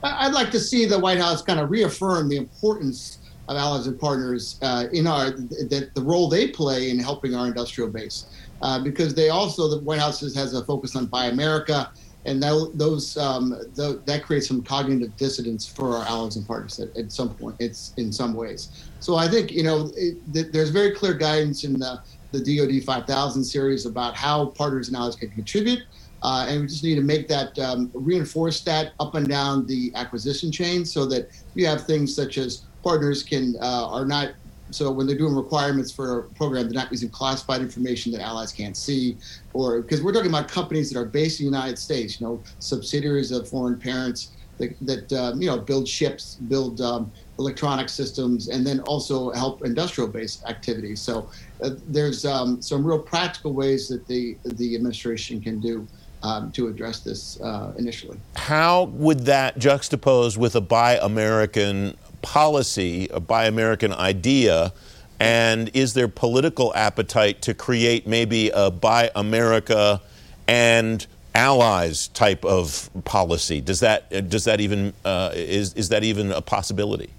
I'd 0.02 0.33
like 0.33 0.50
to 0.52 0.61
see 0.61 0.85
the 0.87 0.99
White 0.99 1.18
House 1.18 1.42
kind 1.42 1.61
of 1.61 1.71
reaffirm 1.71 2.28
the 2.28 2.37
importance 2.37 3.18
of 3.49 3.56
allies 3.56 3.87
and 3.87 3.99
partners 3.99 4.59
uh, 4.62 4.87
in 4.92 5.06
our 5.06 5.30
that 5.30 5.90
the 5.95 6.02
role 6.02 6.28
they 6.28 6.49
play 6.49 6.90
in 6.90 6.99
helping 6.99 7.35
our 7.35 7.47
industrial 7.47 7.90
base, 7.90 8.26
uh, 8.62 8.78
because 8.83 9.14
they 9.14 9.28
also 9.28 9.68
the 9.68 9.80
White 9.80 10.00
House 10.00 10.21
has 10.21 10.54
a 10.54 10.64
focus 10.64 10.97
on 10.97 11.06
Buy 11.06 11.26
America, 11.26 11.90
and 12.25 12.42
that, 12.42 12.73
those 12.75 13.16
um, 13.16 13.50
the, 13.50 14.02
that 14.04 14.25
creates 14.25 14.49
some 14.49 14.62
cognitive 14.62 15.16
dissonance 15.16 15.66
for 15.66 15.97
our 15.97 16.04
allies 16.06 16.37
and 16.37 16.47
partners 16.47 16.80
at, 16.80 16.97
at 16.97 17.12
some 17.12 17.35
point. 17.35 17.56
It's 17.61 17.95
in 17.97 18.12
some 18.12 18.35
ways. 18.35 18.88
So 19.00 19.16
I 19.16 19.28
think 19.28 19.52
you 19.52 19.62
know 19.62 19.90
it, 19.97 20.52
there's 20.52 20.71
very 20.71 20.92
clear 20.92 21.14
guidance 21.14 21.64
in 21.64 21.78
the 21.78 22.00
the 22.33 22.59
DoD 22.59 22.85
5000 22.85 23.45
series 23.45 23.87
about 23.87 24.14
how 24.16 24.47
partners 24.47 24.88
and 24.88 24.97
allies 24.97 25.16
can 25.16 25.30
contribute. 25.30 25.80
Uh, 26.23 26.46
and 26.49 26.62
we 26.62 26.66
just 26.66 26.82
need 26.82 26.94
to 26.94 27.02
make 27.02 27.28
that 27.28 27.58
um, 27.58 27.90
reinforce 27.94 28.61
that 28.62 28.92
up 29.00 29.14
and 29.14 29.28
down 29.28 29.66
the 29.66 29.92
acquisition 29.94 30.50
chain 30.50 30.85
so 30.85 31.06
that 31.06 31.28
you 31.54 31.66
have 31.66 31.85
things 31.87 32.14
such 32.14 32.38
as 32.38 32.64
partners 32.82 33.23
can 33.23 33.54
uh, 33.61 33.88
are 33.88 34.04
not 34.04 34.30
so 34.70 34.90
when 34.90 35.06
they're 35.06 35.16
doing 35.16 35.35
requirements 35.35 35.92
for 35.92 36.18
a 36.18 36.23
program 36.30 36.64
they're 36.64 36.73
not 36.73 36.90
using 36.90 37.08
classified 37.08 37.61
information 37.61 38.11
that 38.11 38.20
allies 38.20 38.50
can't 38.50 38.76
see 38.76 39.16
or 39.52 39.80
because 39.80 40.02
we're 40.02 40.12
talking 40.12 40.28
about 40.28 40.49
companies 40.49 40.90
that 40.90 40.99
are 40.99 41.04
based 41.04 41.38
in 41.38 41.46
the 41.46 41.56
united 41.56 41.78
states 41.78 42.20
you 42.20 42.26
know 42.26 42.42
subsidiaries 42.58 43.30
of 43.30 43.49
foreign 43.49 43.78
parents 43.78 44.32
that, 44.58 44.75
that 44.80 45.12
um, 45.12 45.40
you 45.40 45.49
know 45.49 45.58
build 45.58 45.87
ships 45.87 46.37
build 46.49 46.80
um, 46.80 47.11
electronic 47.38 47.88
systems 47.88 48.49
and 48.49 48.66
then 48.66 48.80
also 48.80 49.30
help 49.32 49.64
industrial 49.64 50.08
based 50.08 50.44
activities. 50.44 51.00
So 51.00 51.28
uh, 51.62 51.70
there's 51.88 52.25
um, 52.25 52.62
some 52.62 52.87
real 52.87 52.99
practical 52.99 53.52
ways 53.52 53.88
that 53.88 54.06
the 54.06 54.37
the 54.44 54.75
administration 54.75 55.40
can 55.40 55.61
do 55.61 55.87
um, 56.26 56.50
to 56.52 56.66
address 56.66 57.00
this 57.00 57.40
uh, 57.40 57.73
initially. 57.78 58.18
How 58.35 58.85
would 58.85 59.21
that 59.26 59.59
juxtapose 59.59 60.37
with 60.37 60.56
a 60.56 60.61
Buy 60.61 60.99
American 61.00 61.97
policy, 62.23 63.09
a 63.12 63.21
Buy 63.21 63.47
American 63.47 63.92
idea? 63.92 64.73
And 65.21 65.71
is 65.73 65.95
there 65.95 66.09
political 66.09 66.75
appetite 66.75 67.42
to 67.42 67.54
create 67.54 68.06
maybe 68.06 68.50
a 68.52 68.71
Buy 68.71 69.11
America 69.14 70.02
and 70.49 71.06
allies 71.35 72.09
type 72.09 72.45
of 72.45 72.90
policy? 73.04 73.61
Does 73.61 73.80
that 73.80 74.28
does 74.28 74.45
that 74.45 74.61
even 74.61 74.92
uh, 75.04 75.30
is 75.35 75.75
is 75.75 75.88
that 75.90 76.02
even 76.04 76.33
a 76.33 76.42
possibility? 76.42 77.11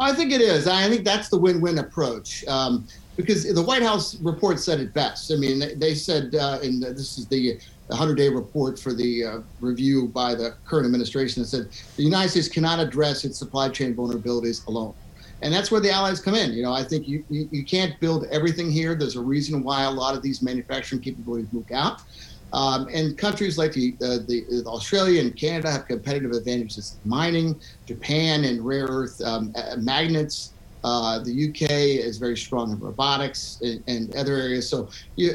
I 0.00 0.12
think 0.12 0.32
it 0.32 0.40
is. 0.40 0.68
I 0.68 0.88
think 0.88 1.04
that's 1.04 1.28
the 1.28 1.38
win-win 1.38 1.78
approach. 1.78 2.46
Um, 2.46 2.86
because 3.18 3.52
the 3.52 3.62
White 3.62 3.82
House 3.82 4.14
report 4.20 4.60
said 4.60 4.78
it 4.78 4.94
best. 4.94 5.32
I 5.32 5.34
mean, 5.34 5.76
they 5.80 5.94
said, 5.96 6.36
uh, 6.36 6.60
and 6.62 6.80
this 6.80 7.18
is 7.18 7.26
the 7.26 7.58
100 7.88 8.14
day 8.16 8.28
report 8.28 8.78
for 8.78 8.92
the 8.92 9.24
uh, 9.24 9.38
review 9.60 10.08
by 10.08 10.34
the 10.34 10.54
current 10.64 10.86
administration 10.86 11.42
that 11.42 11.48
said 11.48 11.68
the 11.96 12.02
United 12.02 12.28
States 12.30 12.48
cannot 12.48 12.78
address 12.78 13.24
its 13.24 13.38
supply 13.38 13.68
chain 13.68 13.94
vulnerabilities 13.94 14.66
alone. 14.66 14.94
And 15.40 15.54
that's 15.54 15.70
where 15.70 15.80
the 15.80 15.90
allies 15.90 16.20
come 16.20 16.34
in. 16.34 16.52
You 16.52 16.62
know, 16.64 16.72
I 16.72 16.82
think 16.82 17.06
you, 17.06 17.24
you, 17.30 17.48
you 17.52 17.64
can't 17.64 17.98
build 18.00 18.26
everything 18.30 18.70
here. 18.70 18.94
There's 18.94 19.16
a 19.16 19.20
reason 19.20 19.62
why 19.62 19.84
a 19.84 19.90
lot 19.90 20.16
of 20.16 20.22
these 20.22 20.42
manufacturing 20.42 21.00
capabilities 21.00 21.52
move 21.52 21.70
out. 21.72 22.02
Um, 22.52 22.88
and 22.92 23.16
countries 23.16 23.58
like 23.58 23.72
the, 23.72 23.94
uh, 24.02 24.18
the, 24.26 24.64
Australia 24.66 25.20
and 25.20 25.36
Canada 25.36 25.70
have 25.70 25.86
competitive 25.86 26.32
advantages 26.32 26.96
in 27.04 27.10
mining, 27.10 27.60
Japan 27.86 28.44
and 28.44 28.64
rare 28.64 28.86
earth 28.86 29.20
um, 29.20 29.54
magnets, 29.76 30.54
uh, 30.84 31.18
the 31.18 31.48
UK 31.48 31.70
is 31.70 32.18
very 32.18 32.36
strong 32.36 32.72
in 32.72 32.78
robotics 32.78 33.58
and, 33.62 33.82
and 33.88 34.14
other 34.14 34.36
areas. 34.36 34.68
So, 34.68 34.88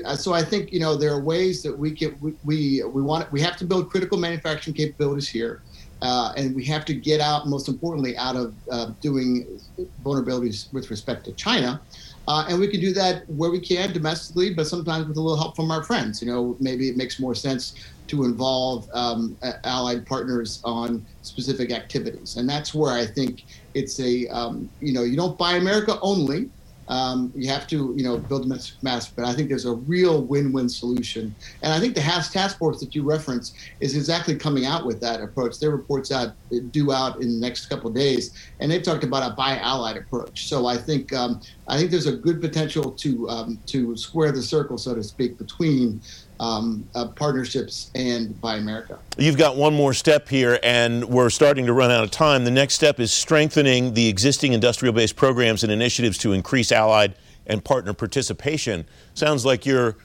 uh, 0.05 0.15
so 0.15 0.33
I 0.33 0.43
think 0.43 0.71
you 0.71 0.79
know 0.79 0.95
there 0.95 1.11
are 1.11 1.21
ways 1.21 1.61
that 1.63 1.77
we 1.77 1.91
can 1.91 2.17
we 2.21 2.33
we, 2.43 2.83
we 2.83 3.01
want 3.01 3.31
we 3.31 3.41
have 3.41 3.57
to 3.57 3.65
build 3.65 3.89
critical 3.89 4.17
manufacturing 4.17 4.75
capabilities 4.75 5.27
here, 5.27 5.61
uh, 6.01 6.33
and 6.37 6.55
we 6.55 6.63
have 6.65 6.85
to 6.85 6.93
get 6.93 7.19
out 7.19 7.47
most 7.47 7.67
importantly 7.67 8.15
out 8.17 8.35
of 8.35 8.53
uh, 8.71 8.91
doing 9.01 9.59
vulnerabilities 10.03 10.71
with 10.73 10.89
respect 10.89 11.25
to 11.25 11.33
China. 11.33 11.81
Uh, 12.25 12.45
and 12.47 12.57
we 12.57 12.69
can 12.69 12.79
do 12.79 12.93
that 12.93 13.29
where 13.29 13.51
we 13.51 13.59
can 13.59 13.91
domestically, 13.91 14.53
but 14.53 14.65
sometimes 14.65 15.05
with 15.07 15.17
a 15.17 15.21
little 15.21 15.37
help 15.37 15.57
from 15.57 15.69
our 15.71 15.83
friends. 15.83 16.21
You 16.21 16.29
know, 16.29 16.55
maybe 16.59 16.87
it 16.87 16.95
makes 16.95 17.19
more 17.19 17.35
sense 17.35 17.75
to 18.07 18.23
involve 18.23 18.89
um, 18.93 19.37
allied 19.63 20.05
partners 20.05 20.61
on 20.63 21.05
specific 21.21 21.71
activities. 21.71 22.37
And 22.37 22.47
that's 22.47 22.73
where 22.73 22.93
I 22.93 23.05
think 23.05 23.43
it's 23.73 23.99
a, 23.99 24.27
um, 24.27 24.69
you 24.79 24.93
know, 24.93 25.03
you 25.03 25.15
don't 25.15 25.37
buy 25.37 25.53
America 25.53 25.97
only. 26.01 26.49
Um, 26.89 27.31
you 27.33 27.47
have 27.47 27.65
to, 27.67 27.93
you 27.95 28.03
know, 28.03 28.17
build 28.17 28.43
domestic 28.43 28.81
mass, 28.83 29.07
but 29.07 29.23
I 29.23 29.33
think 29.33 29.47
there's 29.47 29.65
a 29.65 29.73
real 29.73 30.21
win-win 30.21 30.67
solution. 30.67 31.33
And 31.61 31.71
I 31.71 31.79
think 31.79 31.95
the 31.95 32.01
HASC 32.01 32.33
task 32.33 32.57
force 32.57 32.81
that 32.81 32.93
you 32.93 33.03
reference 33.03 33.53
is 33.79 33.95
exactly 33.95 34.35
coming 34.35 34.65
out 34.65 34.85
with 34.85 34.99
that 34.99 35.21
approach. 35.21 35.59
Their 35.59 35.71
reports 35.71 36.11
out 36.11 36.33
due 36.71 36.91
out 36.91 37.21
in 37.21 37.29
the 37.29 37.39
next 37.39 37.67
couple 37.67 37.89
days, 37.89 38.33
and 38.59 38.69
they've 38.69 38.83
talked 38.83 39.05
about 39.05 39.31
a 39.31 39.33
bi-allied 39.33 39.95
approach. 39.95 40.47
So 40.47 40.65
I 40.65 40.75
think 40.77 41.13
um, 41.13 41.41
I 41.69 41.77
think 41.77 41.89
there's 41.89 42.07
a 42.07 42.17
good 42.17 42.41
potential 42.41 42.91
to 42.91 43.29
um, 43.29 43.59
to 43.67 43.95
square 43.95 44.33
the 44.33 44.43
circle, 44.43 44.77
so 44.77 44.93
to 44.93 45.03
speak, 45.03 45.37
between 45.37 46.01
um, 46.43 46.87
uh, 46.93 47.07
partnerships 47.07 47.89
and 47.95 48.39
Buy 48.41 48.57
America. 48.57 48.99
You've 49.17 49.37
got 49.37 49.55
one 49.55 49.73
more 49.73 49.93
step 49.93 50.27
here, 50.27 50.59
and 50.61 51.05
we're 51.05 51.29
starting 51.29 51.65
to 51.67 51.73
run 51.73 51.89
out 51.89 52.03
of 52.03 52.11
time. 52.11 52.43
The 52.43 52.51
next 52.51 52.73
step 52.73 52.99
is 52.99 53.13
strengthening 53.13 53.93
the 53.93 54.09
existing 54.09 54.51
industrial 54.51 54.93
based 54.93 55.15
programs 55.15 55.63
and 55.63 55.71
initiatives 55.71 56.17
to 56.19 56.33
increase 56.33 56.73
allied 56.73 57.15
and 57.47 57.63
partner 57.63 57.93
participation. 57.93 58.85
Sounds 59.13 59.45
like 59.45 59.65
you're 59.65 59.95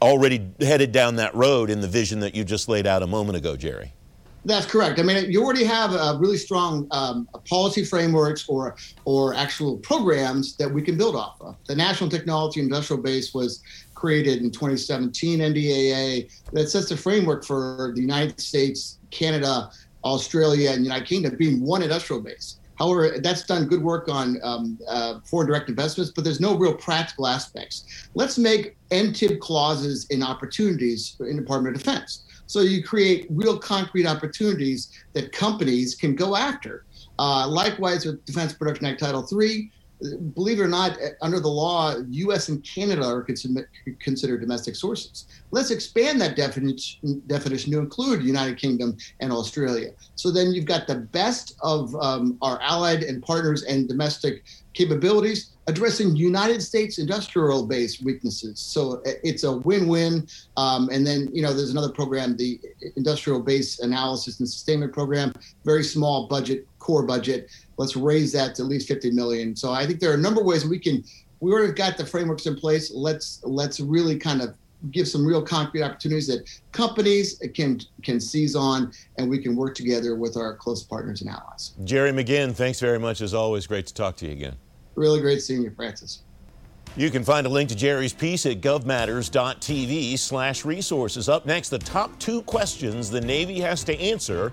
already 0.00 0.50
headed 0.60 0.90
down 0.90 1.16
that 1.16 1.34
road 1.34 1.68
in 1.68 1.82
the 1.82 1.88
vision 1.88 2.20
that 2.20 2.34
you 2.34 2.44
just 2.44 2.68
laid 2.68 2.86
out 2.86 3.02
a 3.02 3.06
moment 3.06 3.36
ago, 3.36 3.54
Jerry. 3.54 3.92
That's 4.44 4.64
correct. 4.64 4.98
I 4.98 5.02
mean, 5.02 5.30
you 5.30 5.44
already 5.44 5.64
have 5.64 5.92
a 5.92 6.16
really 6.18 6.38
strong 6.38 6.86
um, 6.90 7.28
policy 7.48 7.84
frameworks 7.84 8.48
or 8.48 8.76
or 9.04 9.34
actual 9.34 9.76
programs 9.78 10.56
that 10.56 10.72
we 10.72 10.80
can 10.80 10.96
build 10.96 11.16
off 11.16 11.36
of. 11.42 11.56
The 11.66 11.74
National 11.74 12.08
Technology 12.08 12.60
Industrial 12.60 13.02
Base 13.02 13.34
was 13.34 13.62
created 13.98 14.42
in 14.42 14.50
2017 14.50 15.40
NDAA 15.40 16.30
that 16.52 16.68
sets 16.68 16.88
the 16.88 16.96
framework 16.96 17.44
for 17.44 17.92
the 17.94 18.00
United 18.00 18.40
States, 18.40 18.98
Canada, 19.10 19.70
Australia, 20.04 20.70
and 20.70 20.84
United 20.84 21.06
Kingdom 21.06 21.36
being 21.36 21.60
one 21.60 21.82
industrial 21.82 22.22
base. 22.22 22.58
However, 22.78 23.18
that's 23.18 23.44
done 23.44 23.66
good 23.66 23.82
work 23.82 24.08
on 24.08 24.38
um, 24.44 24.78
uh, 24.88 25.18
foreign 25.28 25.48
direct 25.48 25.68
investments, 25.68 26.12
but 26.14 26.22
there's 26.22 26.38
no 26.38 26.56
real 26.56 26.74
practical 26.74 27.26
aspects. 27.26 28.08
Let's 28.14 28.38
make 28.38 28.76
NTIB 28.90 29.40
clauses 29.40 30.06
in 30.10 30.22
opportunities 30.22 31.16
in 31.18 31.36
Department 31.36 31.74
of 31.74 31.82
Defense. 31.82 32.22
So 32.46 32.60
you 32.60 32.84
create 32.84 33.26
real 33.30 33.58
concrete 33.58 34.06
opportunities 34.06 34.92
that 35.12 35.32
companies 35.32 35.96
can 35.96 36.14
go 36.14 36.36
after. 36.36 36.84
Uh, 37.18 37.48
likewise, 37.48 38.06
with 38.06 38.24
Defense 38.24 38.52
Production 38.52 38.86
Act 38.86 39.00
Title 39.00 39.26
III, 39.30 39.72
believe 40.34 40.60
it 40.60 40.62
or 40.62 40.68
not, 40.68 40.96
under 41.20 41.40
the 41.40 41.48
law, 41.48 41.96
U.S. 42.08 42.48
and 42.48 42.62
Canada 42.62 43.04
are 43.04 43.22
considered 43.22 44.40
domestic 44.40 44.76
sources. 44.76 45.26
Let's 45.50 45.70
expand 45.70 46.20
that 46.20 46.36
definition, 46.36 47.22
definition 47.26 47.72
to 47.72 47.78
include 47.78 48.22
United 48.22 48.58
Kingdom 48.58 48.96
and 49.20 49.32
Australia. 49.32 49.90
So 50.14 50.30
then 50.30 50.52
you've 50.52 50.66
got 50.66 50.86
the 50.86 50.96
best 50.96 51.56
of 51.62 51.94
um, 51.96 52.38
our 52.42 52.60
allied 52.60 53.02
and 53.02 53.22
partners 53.22 53.64
and 53.64 53.88
domestic 53.88 54.44
capabilities 54.74 55.50
addressing 55.68 56.16
United 56.16 56.62
States 56.62 56.98
industrial 56.98 57.66
base 57.66 58.00
weaknesses. 58.00 58.58
So 58.58 59.02
it's 59.04 59.44
a 59.44 59.58
win-win. 59.58 60.26
Um, 60.56 60.88
and 60.90 61.06
then, 61.06 61.28
you 61.32 61.42
know, 61.42 61.52
there's 61.52 61.70
another 61.70 61.90
program, 61.90 62.36
the 62.36 62.58
Industrial 62.96 63.38
Base 63.38 63.80
Analysis 63.80 64.40
and 64.40 64.48
Sustainment 64.48 64.94
Program, 64.94 65.32
very 65.64 65.84
small 65.84 66.26
budget, 66.26 66.66
core 66.78 67.02
budget. 67.02 67.50
Let's 67.78 67.96
raise 67.96 68.32
that 68.32 68.56
to 68.56 68.62
at 68.62 68.68
least 68.68 68.88
50 68.88 69.12
million. 69.12 69.56
So 69.56 69.72
I 69.72 69.86
think 69.86 70.00
there 70.00 70.10
are 70.10 70.14
a 70.14 70.18
number 70.18 70.40
of 70.40 70.46
ways 70.46 70.66
we 70.66 70.78
can. 70.78 71.04
We 71.40 71.52
already 71.52 71.72
got 71.72 71.96
the 71.96 72.04
frameworks 72.04 72.46
in 72.46 72.56
place. 72.56 72.90
Let's 72.92 73.40
let's 73.44 73.80
really 73.80 74.18
kind 74.18 74.42
of 74.42 74.54
give 74.90 75.08
some 75.08 75.26
real 75.26 75.42
concrete 75.42 75.82
opportunities 75.82 76.26
that 76.28 76.48
companies 76.72 77.40
can 77.54 77.80
can 78.02 78.20
seize 78.20 78.56
on, 78.56 78.92
and 79.16 79.30
we 79.30 79.38
can 79.38 79.56
work 79.56 79.74
together 79.74 80.16
with 80.16 80.36
our 80.36 80.54
close 80.56 80.82
partners 80.82 81.22
and 81.22 81.30
allies. 81.30 81.72
Jerry 81.84 82.12
McGinn, 82.12 82.54
thanks 82.54 82.80
very 82.80 82.98
much 82.98 83.20
as 83.20 83.32
always. 83.32 83.66
Great 83.66 83.86
to 83.86 83.94
talk 83.94 84.16
to 84.16 84.26
you 84.26 84.32
again. 84.32 84.56
Really 84.96 85.20
great 85.20 85.40
seeing 85.42 85.62
you, 85.62 85.70
Francis. 85.70 86.22
You 86.96 87.10
can 87.10 87.22
find 87.22 87.46
a 87.46 87.50
link 87.50 87.68
to 87.68 87.76
Jerry's 87.76 88.12
piece 88.12 88.44
at 88.46 88.60
govmatters.tv 88.60 90.18
slash 90.18 90.64
resources. 90.64 91.28
Up 91.28 91.46
next, 91.46 91.68
the 91.68 91.78
top 91.78 92.18
two 92.18 92.42
questions 92.42 93.08
the 93.08 93.20
Navy 93.20 93.60
has 93.60 93.84
to 93.84 93.96
answer 94.00 94.52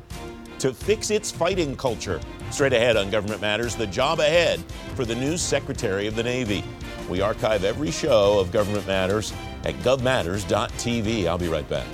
to 0.60 0.74
fix 0.74 1.10
its 1.10 1.32
fighting 1.32 1.76
culture. 1.76 2.20
Straight 2.52 2.74
ahead 2.74 2.96
on 2.96 3.10
Government 3.10 3.42
Matters, 3.42 3.76
the 3.76 3.88
job 3.88 4.20
ahead 4.20 4.60
for 4.96 5.04
the 5.04 5.16
new 5.16 5.38
Secretary 5.38 6.08
of 6.08 6.16
the 6.16 6.24
Navy. 6.24 6.64
We 7.10 7.22
archive 7.22 7.64
every 7.64 7.92
show 7.92 8.40
of 8.40 8.52
Government 8.52 8.88
Matters 8.88 9.34
at 9.64 9.76
govmatters.tv. 9.80 11.28
I'll 11.28 11.38
be 11.38 11.48
right 11.48 11.68
back. 11.70 11.86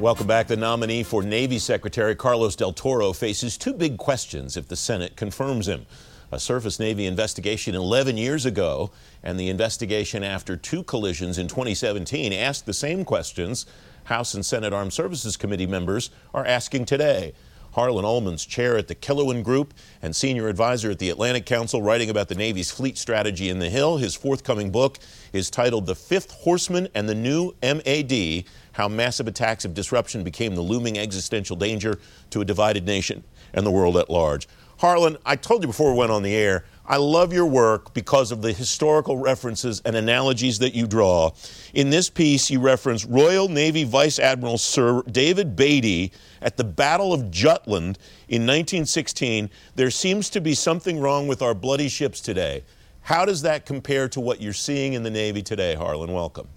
Welcome 0.00 0.26
back. 0.26 0.46
The 0.46 0.56
nominee 0.56 1.02
for 1.02 1.22
Navy 1.22 1.58
Secretary 1.58 2.14
Carlos 2.14 2.54
Del 2.54 2.72
Toro 2.72 3.12
faces 3.12 3.56
two 3.56 3.72
big 3.72 3.96
questions 3.96 4.56
if 4.56 4.68
the 4.68 4.76
Senate 4.76 5.16
confirms 5.16 5.66
him. 5.66 5.86
A 6.32 6.40
surface 6.40 6.80
Navy 6.80 7.06
investigation 7.06 7.76
11 7.76 8.16
years 8.16 8.44
ago 8.44 8.90
and 9.22 9.38
the 9.38 9.48
investigation 9.48 10.24
after 10.24 10.56
two 10.56 10.82
collisions 10.82 11.38
in 11.38 11.46
2017 11.46 12.32
asked 12.32 12.66
the 12.66 12.72
same 12.72 13.04
questions 13.04 13.64
House 14.04 14.34
and 14.34 14.44
Senate 14.44 14.72
Armed 14.72 14.92
Services 14.92 15.36
Committee 15.36 15.66
members 15.66 16.10
are 16.34 16.44
asking 16.44 16.84
today. 16.84 17.32
Harlan 17.72 18.04
Ullman's 18.04 18.46
chair 18.46 18.76
at 18.76 18.88
the 18.88 18.94
Killowen 18.94 19.44
Group 19.44 19.74
and 20.00 20.16
senior 20.16 20.48
advisor 20.48 20.90
at 20.90 20.98
the 20.98 21.10
Atlantic 21.10 21.44
Council, 21.44 21.82
writing 21.82 22.08
about 22.08 22.28
the 22.28 22.34
Navy's 22.34 22.70
fleet 22.70 22.96
strategy 22.96 23.50
in 23.50 23.58
the 23.58 23.68
Hill. 23.68 23.98
His 23.98 24.14
forthcoming 24.14 24.70
book 24.70 24.98
is 25.32 25.50
titled 25.50 25.86
The 25.86 25.94
Fifth 25.94 26.30
Horseman 26.30 26.88
and 26.94 27.08
the 27.08 27.14
New 27.14 27.54
MAD 27.62 28.44
how 28.72 28.88
massive 28.88 29.26
attacks 29.26 29.64
of 29.64 29.74
disruption 29.74 30.22
became 30.22 30.54
the 30.54 30.60
looming 30.60 30.98
existential 30.98 31.56
danger 31.56 31.98
to 32.30 32.40
a 32.40 32.44
divided 32.44 32.84
nation 32.84 33.24
and 33.52 33.66
the 33.66 33.70
world 33.70 33.96
at 33.96 34.10
large. 34.10 34.48
Harlan, 34.78 35.16
I 35.24 35.36
told 35.36 35.62
you 35.62 35.68
before 35.68 35.92
we 35.92 35.98
went 35.98 36.12
on 36.12 36.22
the 36.22 36.34
air, 36.34 36.64
I 36.84 36.98
love 36.98 37.32
your 37.32 37.46
work 37.46 37.94
because 37.94 38.30
of 38.30 38.42
the 38.42 38.52
historical 38.52 39.16
references 39.16 39.80
and 39.84 39.96
analogies 39.96 40.58
that 40.58 40.74
you 40.74 40.86
draw. 40.86 41.32
In 41.72 41.88
this 41.88 42.10
piece, 42.10 42.50
you 42.50 42.60
reference 42.60 43.04
Royal 43.04 43.48
Navy 43.48 43.84
Vice 43.84 44.18
Admiral 44.18 44.58
Sir 44.58 45.02
David 45.10 45.56
Beatty 45.56 46.12
at 46.42 46.58
the 46.58 46.64
Battle 46.64 47.14
of 47.14 47.30
Jutland 47.30 47.98
in 48.28 48.42
1916. 48.42 49.50
There 49.74 49.90
seems 49.90 50.28
to 50.30 50.40
be 50.40 50.54
something 50.54 51.00
wrong 51.00 51.26
with 51.26 51.40
our 51.40 51.54
bloody 51.54 51.88
ships 51.88 52.20
today. 52.20 52.62
How 53.00 53.24
does 53.24 53.42
that 53.42 53.66
compare 53.66 54.08
to 54.10 54.20
what 54.20 54.42
you're 54.42 54.52
seeing 54.52 54.92
in 54.92 55.02
the 55.02 55.10
Navy 55.10 55.42
today, 55.42 55.74
Harlan? 55.74 56.12
Welcome. 56.12 56.48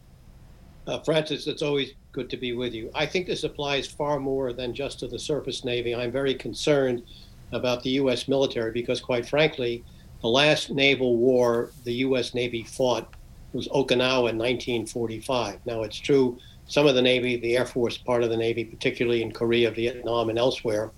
Uh, 0.85 0.99
Francis, 0.99 1.47
it's 1.47 1.61
always 1.61 1.93
good 2.11 2.29
to 2.31 2.37
be 2.37 2.53
with 2.53 2.73
you. 2.73 2.91
I 2.93 3.05
think 3.05 3.27
this 3.27 3.43
applies 3.43 3.87
far 3.87 4.19
more 4.19 4.51
than 4.51 4.73
just 4.73 4.99
to 4.99 5.07
the 5.07 5.19
surface 5.19 5.63
Navy. 5.63 5.95
I'm 5.95 6.11
very 6.11 6.33
concerned 6.33 7.03
about 7.51 7.83
the 7.83 7.91
U.S. 7.91 8.27
military 8.27 8.71
because, 8.71 9.01
quite 9.01 9.27
frankly, 9.27 9.83
the 10.21 10.27
last 10.27 10.69
naval 10.69 11.17
war 11.17 11.71
the 11.83 11.93
U.S. 11.93 12.33
Navy 12.33 12.63
fought 12.63 13.13
was 13.53 13.67
Okinawa 13.69 14.29
in 14.29 14.37
1945. 14.37 15.65
Now, 15.65 15.83
it's 15.83 15.97
true, 15.99 16.37
some 16.67 16.85
of 16.85 16.95
the 16.95 17.01
Navy, 17.01 17.37
the 17.37 17.57
Air 17.57 17.65
Force 17.65 17.97
part 17.97 18.23
of 18.23 18.29
the 18.29 18.37
Navy, 18.37 18.63
particularly 18.63 19.23
in 19.23 19.31
Korea, 19.31 19.71
Vietnam, 19.71 20.29
and 20.29 20.37
elsewhere, 20.37 20.91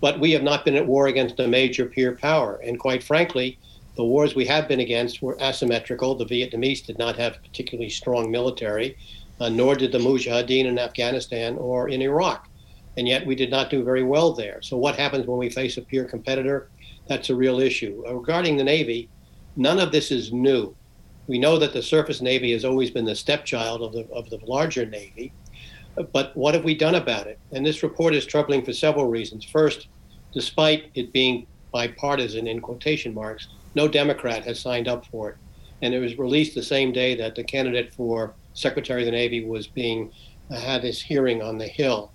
but 0.00 0.18
we 0.18 0.32
have 0.32 0.42
not 0.42 0.64
been 0.64 0.74
at 0.74 0.86
war 0.86 1.06
against 1.06 1.38
a 1.38 1.46
major 1.46 1.86
peer 1.86 2.16
power. 2.16 2.56
And 2.56 2.80
quite 2.80 3.04
frankly, 3.04 3.58
the 3.94 4.04
wars 4.04 4.34
we 4.34 4.46
have 4.46 4.66
been 4.66 4.80
against 4.80 5.22
were 5.22 5.38
asymmetrical. 5.40 6.16
The 6.16 6.24
Vietnamese 6.24 6.84
did 6.84 6.98
not 6.98 7.16
have 7.16 7.42
particularly 7.42 7.90
strong 7.90 8.30
military 8.30 8.96
uh, 9.42 9.48
nor 9.48 9.74
did 9.74 9.90
the 9.90 9.98
Mujahideen 9.98 10.66
in 10.66 10.78
Afghanistan 10.78 11.56
or 11.56 11.88
in 11.88 12.00
Iraq. 12.00 12.48
And 12.96 13.08
yet 13.08 13.26
we 13.26 13.34
did 13.34 13.50
not 13.50 13.70
do 13.70 13.82
very 13.82 14.02
well 14.02 14.32
there. 14.32 14.60
So, 14.62 14.76
what 14.76 14.96
happens 14.96 15.26
when 15.26 15.38
we 15.38 15.48
face 15.48 15.76
a 15.76 15.82
peer 15.82 16.04
competitor? 16.04 16.68
That's 17.08 17.30
a 17.30 17.34
real 17.34 17.60
issue. 17.60 18.04
Uh, 18.06 18.14
regarding 18.14 18.56
the 18.56 18.64
Navy, 18.64 19.08
none 19.56 19.78
of 19.78 19.92
this 19.92 20.10
is 20.10 20.32
new. 20.32 20.74
We 21.26 21.38
know 21.38 21.58
that 21.58 21.72
the 21.72 21.82
surface 21.82 22.20
Navy 22.20 22.52
has 22.52 22.64
always 22.64 22.90
been 22.90 23.04
the 23.04 23.14
stepchild 23.14 23.82
of 23.82 23.92
the, 23.92 24.06
of 24.12 24.28
the 24.30 24.38
larger 24.44 24.84
Navy. 24.84 25.32
But 26.12 26.36
what 26.36 26.54
have 26.54 26.64
we 26.64 26.74
done 26.74 26.94
about 26.94 27.26
it? 27.26 27.38
And 27.52 27.64
this 27.64 27.82
report 27.82 28.14
is 28.14 28.24
troubling 28.24 28.64
for 28.64 28.72
several 28.72 29.08
reasons. 29.08 29.44
First, 29.44 29.88
despite 30.32 30.90
it 30.94 31.12
being 31.12 31.46
bipartisan 31.70 32.46
in 32.46 32.60
quotation 32.60 33.14
marks, 33.14 33.48
no 33.74 33.88
Democrat 33.88 34.44
has 34.44 34.60
signed 34.60 34.88
up 34.88 35.06
for 35.06 35.30
it. 35.30 35.36
And 35.82 35.94
it 35.94 35.98
was 35.98 36.18
released 36.18 36.54
the 36.54 36.62
same 36.62 36.92
day 36.92 37.14
that 37.16 37.34
the 37.34 37.44
candidate 37.44 37.92
for 37.94 38.34
Secretary 38.54 39.02
of 39.02 39.06
the 39.06 39.12
Navy 39.12 39.44
was 39.44 39.66
being 39.66 40.12
uh, 40.50 40.56
had 40.56 40.82
his 40.82 41.00
hearing 41.00 41.42
on 41.42 41.58
the 41.58 41.66
Hill, 41.66 42.11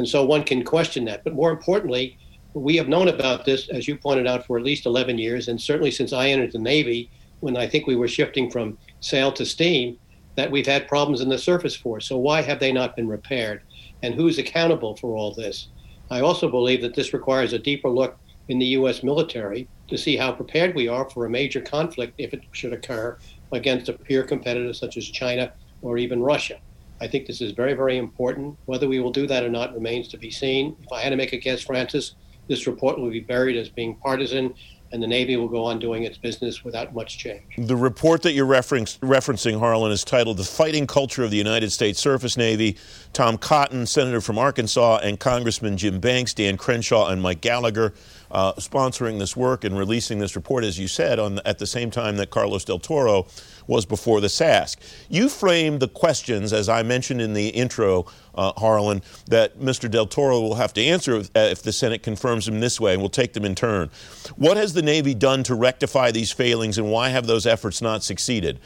and 0.00 0.08
so 0.08 0.24
one 0.24 0.44
can 0.44 0.64
question 0.64 1.04
that. 1.04 1.22
But 1.24 1.34
more 1.34 1.50
importantly, 1.50 2.16
we 2.54 2.74
have 2.76 2.88
known 2.88 3.08
about 3.08 3.44
this, 3.44 3.68
as 3.68 3.86
you 3.86 3.98
pointed 3.98 4.26
out, 4.26 4.46
for 4.46 4.56
at 4.56 4.64
least 4.64 4.86
11 4.86 5.18
years, 5.18 5.48
and 5.48 5.60
certainly 5.60 5.90
since 5.90 6.14
I 6.14 6.28
entered 6.28 6.52
the 6.52 6.58
Navy, 6.58 7.10
when 7.40 7.54
I 7.54 7.68
think 7.68 7.86
we 7.86 7.96
were 7.96 8.08
shifting 8.08 8.50
from 8.50 8.78
sail 9.00 9.30
to 9.32 9.44
steam, 9.44 9.98
that 10.36 10.50
we've 10.50 10.66
had 10.66 10.88
problems 10.88 11.20
in 11.20 11.28
the 11.28 11.36
surface 11.36 11.76
force. 11.76 12.06
So 12.06 12.16
why 12.16 12.40
have 12.40 12.60
they 12.60 12.72
not 12.72 12.96
been 12.96 13.08
repaired? 13.08 13.60
And 14.02 14.14
who's 14.14 14.38
accountable 14.38 14.96
for 14.96 15.14
all 15.14 15.34
this? 15.34 15.68
I 16.10 16.22
also 16.22 16.50
believe 16.50 16.80
that 16.80 16.94
this 16.94 17.12
requires 17.12 17.52
a 17.52 17.58
deeper 17.58 17.90
look 17.90 18.18
in 18.48 18.58
the 18.58 18.72
U.S. 18.78 19.02
military 19.02 19.68
to 19.88 19.98
see 19.98 20.16
how 20.16 20.32
prepared 20.32 20.74
we 20.74 20.88
are 20.88 21.10
for 21.10 21.26
a 21.26 21.30
major 21.30 21.60
conflict 21.60 22.14
if 22.16 22.32
it 22.32 22.40
should 22.52 22.72
occur 22.72 23.18
against 23.52 23.90
a 23.90 23.92
peer 23.92 24.22
competitor 24.22 24.72
such 24.72 24.96
as 24.96 25.04
China 25.04 25.52
or 25.82 25.98
even 25.98 26.22
Russia. 26.22 26.58
I 27.00 27.08
think 27.08 27.26
this 27.26 27.40
is 27.40 27.52
very, 27.52 27.72
very 27.72 27.96
important. 27.96 28.56
Whether 28.66 28.86
we 28.86 29.00
will 29.00 29.12
do 29.12 29.26
that 29.26 29.42
or 29.42 29.48
not 29.48 29.74
remains 29.74 30.08
to 30.08 30.18
be 30.18 30.30
seen. 30.30 30.76
If 30.82 30.92
I 30.92 31.00
had 31.00 31.10
to 31.10 31.16
make 31.16 31.32
a 31.32 31.38
guess, 31.38 31.62
Francis, 31.62 32.14
this 32.48 32.66
report 32.66 32.98
will 32.98 33.10
be 33.10 33.20
buried 33.20 33.56
as 33.56 33.68
being 33.68 33.96
partisan, 33.96 34.54
and 34.92 35.02
the 35.02 35.06
Navy 35.06 35.36
will 35.36 35.48
go 35.48 35.64
on 35.64 35.78
doing 35.78 36.02
its 36.02 36.18
business 36.18 36.64
without 36.64 36.92
much 36.94 37.16
change. 37.16 37.44
The 37.56 37.76
report 37.76 38.22
that 38.22 38.32
you're 38.32 38.46
referencing, 38.46 39.58
Harlan, 39.58 39.92
is 39.92 40.02
titled 40.04 40.36
The 40.36 40.44
Fighting 40.44 40.86
Culture 40.86 41.22
of 41.22 41.30
the 41.30 41.36
United 41.36 41.70
States 41.70 42.00
Surface 42.00 42.36
Navy. 42.36 42.76
Tom 43.12 43.38
Cotton, 43.38 43.86
Senator 43.86 44.20
from 44.20 44.36
Arkansas, 44.36 44.98
and 45.02 45.18
Congressman 45.18 45.76
Jim 45.76 46.00
Banks, 46.00 46.34
Dan 46.34 46.56
Crenshaw, 46.56 47.08
and 47.08 47.22
Mike 47.22 47.40
Gallagher 47.40 47.94
uh, 48.32 48.52
sponsoring 48.54 49.18
this 49.18 49.36
work 49.36 49.64
and 49.64 49.78
releasing 49.78 50.18
this 50.18 50.36
report, 50.36 50.64
as 50.64 50.78
you 50.78 50.88
said, 50.88 51.18
on, 51.18 51.40
at 51.44 51.58
the 51.58 51.66
same 51.66 51.90
time 51.90 52.16
that 52.16 52.30
Carlos 52.30 52.64
Del 52.64 52.78
Toro 52.78 53.26
was 53.70 53.86
before 53.86 54.20
the 54.20 54.26
SASC. 54.26 54.76
You 55.08 55.28
framed 55.28 55.80
the 55.80 55.88
questions, 55.88 56.52
as 56.52 56.68
I 56.68 56.82
mentioned 56.82 57.22
in 57.22 57.32
the 57.32 57.48
intro, 57.48 58.04
uh, 58.34 58.52
Harlan, 58.56 59.00
that 59.26 59.60
Mr. 59.60 59.88
Del 59.88 60.06
Toro 60.06 60.40
will 60.40 60.56
have 60.56 60.74
to 60.74 60.82
answer 60.82 61.14
if, 61.14 61.30
uh, 61.36 61.40
if 61.40 61.62
the 61.62 61.72
Senate 61.72 62.02
confirms 62.02 62.48
him 62.48 62.58
this 62.58 62.80
way, 62.80 62.92
and 62.92 63.00
we'll 63.00 63.08
take 63.08 63.32
them 63.32 63.44
in 63.44 63.54
turn. 63.54 63.88
What 64.36 64.56
has 64.56 64.72
the 64.72 64.82
Navy 64.82 65.14
done 65.14 65.44
to 65.44 65.54
rectify 65.54 66.10
these 66.10 66.32
failings, 66.32 66.78
and 66.78 66.90
why 66.90 67.10
have 67.10 67.28
those 67.28 67.46
efforts 67.46 67.80
not 67.80 68.02
succeeded? 68.02 68.58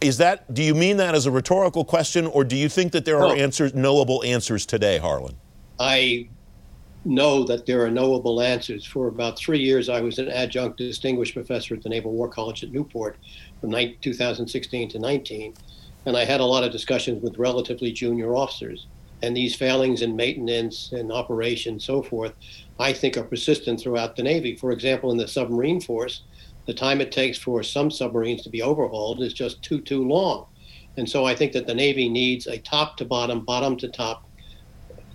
Is 0.00 0.16
that, 0.16 0.52
do 0.52 0.62
you 0.62 0.74
mean 0.74 0.96
that 0.96 1.14
as 1.14 1.26
a 1.26 1.30
rhetorical 1.30 1.84
question, 1.84 2.26
or 2.26 2.42
do 2.42 2.56
you 2.56 2.70
think 2.70 2.92
that 2.92 3.04
there 3.04 3.22
are 3.22 3.36
answers, 3.36 3.74
knowable 3.74 4.24
answers 4.24 4.64
today, 4.64 4.98
Harlan? 4.98 5.36
I 5.78 6.28
know 7.04 7.44
that 7.44 7.66
there 7.66 7.84
are 7.84 7.90
knowable 7.90 8.40
answers. 8.40 8.84
For 8.84 9.08
about 9.08 9.38
three 9.38 9.58
years, 9.58 9.88
I 9.88 10.00
was 10.00 10.18
an 10.18 10.28
adjunct 10.28 10.78
distinguished 10.78 11.34
professor 11.34 11.74
at 11.74 11.82
the 11.82 11.88
Naval 11.88 12.12
War 12.12 12.28
College 12.28 12.62
at 12.62 12.72
Newport 12.72 13.16
from 13.60 13.72
2016 13.72 14.88
to 14.90 14.98
19, 14.98 15.54
and 16.06 16.16
I 16.16 16.24
had 16.24 16.40
a 16.40 16.44
lot 16.44 16.64
of 16.64 16.72
discussions 16.72 17.22
with 17.22 17.38
relatively 17.38 17.92
junior 17.92 18.34
officers. 18.34 18.86
And 19.22 19.36
these 19.36 19.54
failings 19.54 20.02
in 20.02 20.16
maintenance 20.16 20.90
and 20.92 21.12
operation, 21.12 21.78
so 21.78 22.02
forth, 22.02 22.34
I 22.78 22.92
think 22.92 23.16
are 23.16 23.22
persistent 23.22 23.80
throughout 23.80 24.16
the 24.16 24.22
Navy. 24.22 24.56
For 24.56 24.72
example, 24.72 25.12
in 25.12 25.16
the 25.16 25.28
submarine 25.28 25.80
force, 25.80 26.22
the 26.66 26.74
time 26.74 27.00
it 27.00 27.12
takes 27.12 27.38
for 27.38 27.62
some 27.62 27.90
submarines 27.90 28.42
to 28.42 28.50
be 28.50 28.62
overhauled 28.62 29.22
is 29.22 29.32
just 29.32 29.62
too, 29.62 29.80
too 29.80 30.06
long. 30.06 30.46
And 30.96 31.08
so 31.08 31.24
I 31.24 31.34
think 31.34 31.52
that 31.52 31.66
the 31.66 31.74
Navy 31.74 32.08
needs 32.08 32.46
a 32.46 32.58
top 32.58 32.96
to 32.98 33.04
bottom, 33.04 33.44
bottom 33.44 33.76
to 33.78 33.88
top 33.88 34.28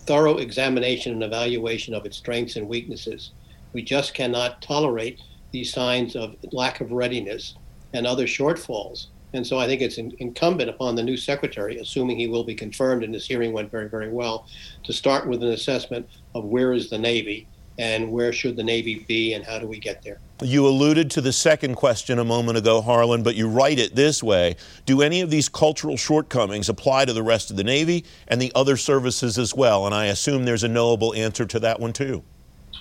thorough 0.07 0.37
examination 0.37 1.11
and 1.11 1.23
evaluation 1.23 1.93
of 1.93 2.05
its 2.05 2.17
strengths 2.17 2.55
and 2.55 2.67
weaknesses. 2.67 3.31
We 3.73 3.83
just 3.83 4.13
cannot 4.13 4.61
tolerate 4.61 5.21
these 5.51 5.73
signs 5.73 6.15
of 6.15 6.35
lack 6.51 6.81
of 6.81 6.91
readiness 6.91 7.55
and 7.93 8.07
other 8.07 8.25
shortfalls. 8.25 9.07
And 9.33 9.45
so 9.45 9.59
I 9.59 9.67
think 9.67 9.81
it's 9.81 9.97
in, 9.97 10.15
incumbent 10.19 10.69
upon 10.69 10.95
the 10.95 11.03
new 11.03 11.17
secretary, 11.17 11.77
assuming 11.77 12.17
he 12.17 12.27
will 12.27 12.45
be 12.45 12.55
confirmed 12.55 13.03
and 13.03 13.13
this 13.13 13.27
hearing 13.27 13.51
went 13.51 13.69
very, 13.69 13.89
very 13.89 14.09
well, 14.09 14.47
to 14.83 14.93
start 14.93 15.27
with 15.27 15.43
an 15.43 15.49
assessment 15.49 16.07
of 16.33 16.45
where 16.45 16.73
is 16.73 16.89
the 16.89 16.97
Navy 16.97 17.47
and 17.77 18.11
where 18.11 18.33
should 18.33 18.55
the 18.55 18.63
Navy 18.63 19.05
be 19.07 19.33
and 19.33 19.45
how 19.45 19.59
do 19.59 19.67
we 19.67 19.79
get 19.79 20.01
there? 20.01 20.19
You 20.41 20.67
alluded 20.67 21.11
to 21.11 21.21
the 21.21 21.33
second 21.33 21.75
question 21.75 22.19
a 22.19 22.23
moment 22.23 22.57
ago, 22.57 22.81
Harlan, 22.81 23.23
but 23.23 23.35
you 23.35 23.47
write 23.47 23.79
it 23.79 23.95
this 23.95 24.23
way 24.23 24.55
Do 24.85 25.01
any 25.01 25.21
of 25.21 25.29
these 25.29 25.49
cultural 25.49 25.97
shortcomings 25.97 26.69
apply 26.69 27.05
to 27.05 27.13
the 27.13 27.23
rest 27.23 27.51
of 27.51 27.57
the 27.57 27.63
Navy 27.63 28.05
and 28.27 28.41
the 28.41 28.51
other 28.55 28.77
services 28.77 29.37
as 29.37 29.53
well? 29.53 29.85
And 29.85 29.93
I 29.93 30.05
assume 30.05 30.45
there's 30.45 30.63
a 30.63 30.67
knowable 30.67 31.13
answer 31.13 31.45
to 31.45 31.59
that 31.59 31.79
one, 31.79 31.93
too. 31.93 32.23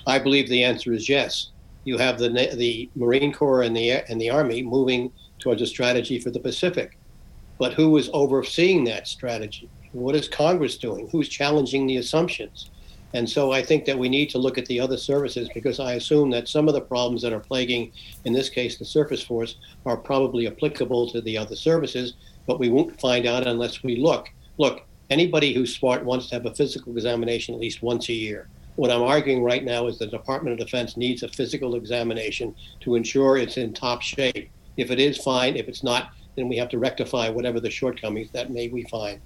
I 0.05 0.19
believe 0.19 0.49
the 0.49 0.63
answer 0.63 0.93
is 0.93 1.09
yes. 1.09 1.49
You 1.83 1.97
have 1.97 2.19
the, 2.19 2.29
the 2.29 2.89
Marine 2.95 3.33
Corps 3.33 3.63
and 3.63 3.75
the, 3.75 3.91
and 4.09 4.19
the 4.19 4.29
Army 4.29 4.61
moving 4.61 5.11
towards 5.39 5.61
a 5.61 5.67
strategy 5.67 6.19
for 6.19 6.29
the 6.29 6.39
Pacific. 6.39 6.97
But 7.57 7.73
who 7.73 7.97
is 7.97 8.09
overseeing 8.13 8.83
that 8.85 9.07
strategy? 9.07 9.69
What 9.93 10.15
is 10.15 10.27
Congress 10.27 10.77
doing? 10.77 11.07
Who's 11.09 11.29
challenging 11.29 11.87
the 11.87 11.97
assumptions? 11.97 12.69
And 13.13 13.29
so 13.29 13.51
I 13.51 13.63
think 13.63 13.85
that 13.85 13.97
we 13.97 14.09
need 14.09 14.29
to 14.31 14.37
look 14.37 14.57
at 14.57 14.65
the 14.65 14.79
other 14.79 14.97
services 14.97 15.49
because 15.53 15.79
I 15.79 15.93
assume 15.93 16.29
that 16.31 16.49
some 16.49 16.67
of 16.67 16.73
the 16.73 16.81
problems 16.81 17.21
that 17.21 17.33
are 17.33 17.39
plaguing, 17.39 17.91
in 18.25 18.33
this 18.33 18.49
case, 18.49 18.77
the 18.77 18.85
Surface 18.85 19.23
Force, 19.23 19.55
are 19.85 19.97
probably 19.97 20.47
applicable 20.47 21.09
to 21.11 21.21
the 21.21 21.37
other 21.37 21.55
services, 21.55 22.15
but 22.45 22.59
we 22.59 22.69
won't 22.69 22.99
find 22.99 23.25
out 23.25 23.47
unless 23.47 23.81
we 23.81 23.95
look. 23.95 24.29
Look, 24.57 24.83
anybody 25.09 25.53
who's 25.53 25.75
smart 25.75 26.03
wants 26.03 26.27
to 26.27 26.35
have 26.35 26.45
a 26.45 26.53
physical 26.53 26.93
examination 26.93 27.55
at 27.55 27.61
least 27.61 27.81
once 27.81 28.09
a 28.09 28.13
year. 28.13 28.49
What 28.75 28.91
I'm 28.91 29.01
arguing 29.01 29.41
right 29.41 29.63
now 29.63 29.87
is 29.87 29.97
the 29.97 30.05
Department 30.05 30.59
of 30.59 30.65
Defense 30.65 30.97
needs 30.97 31.23
a 31.23 31.29
physical 31.29 31.75
examination 31.75 32.53
to 32.81 32.95
ensure 32.95 33.37
it's 33.37 33.57
in 33.57 33.73
top 33.73 34.01
shape. 34.01 34.51
If 34.75 34.91
it 34.91 34.99
is, 34.99 35.17
fine. 35.17 35.55
If 35.55 35.67
it's 35.67 35.83
not, 35.83 36.11
then 36.35 36.47
we 36.47 36.57
have 36.57 36.69
to 36.69 36.77
rectify 36.77 37.29
whatever 37.29 37.59
the 37.59 37.71
shortcomings 37.71 38.29
that 38.31 38.51
may 38.51 38.67
we 38.67 38.83
find. 38.83 39.19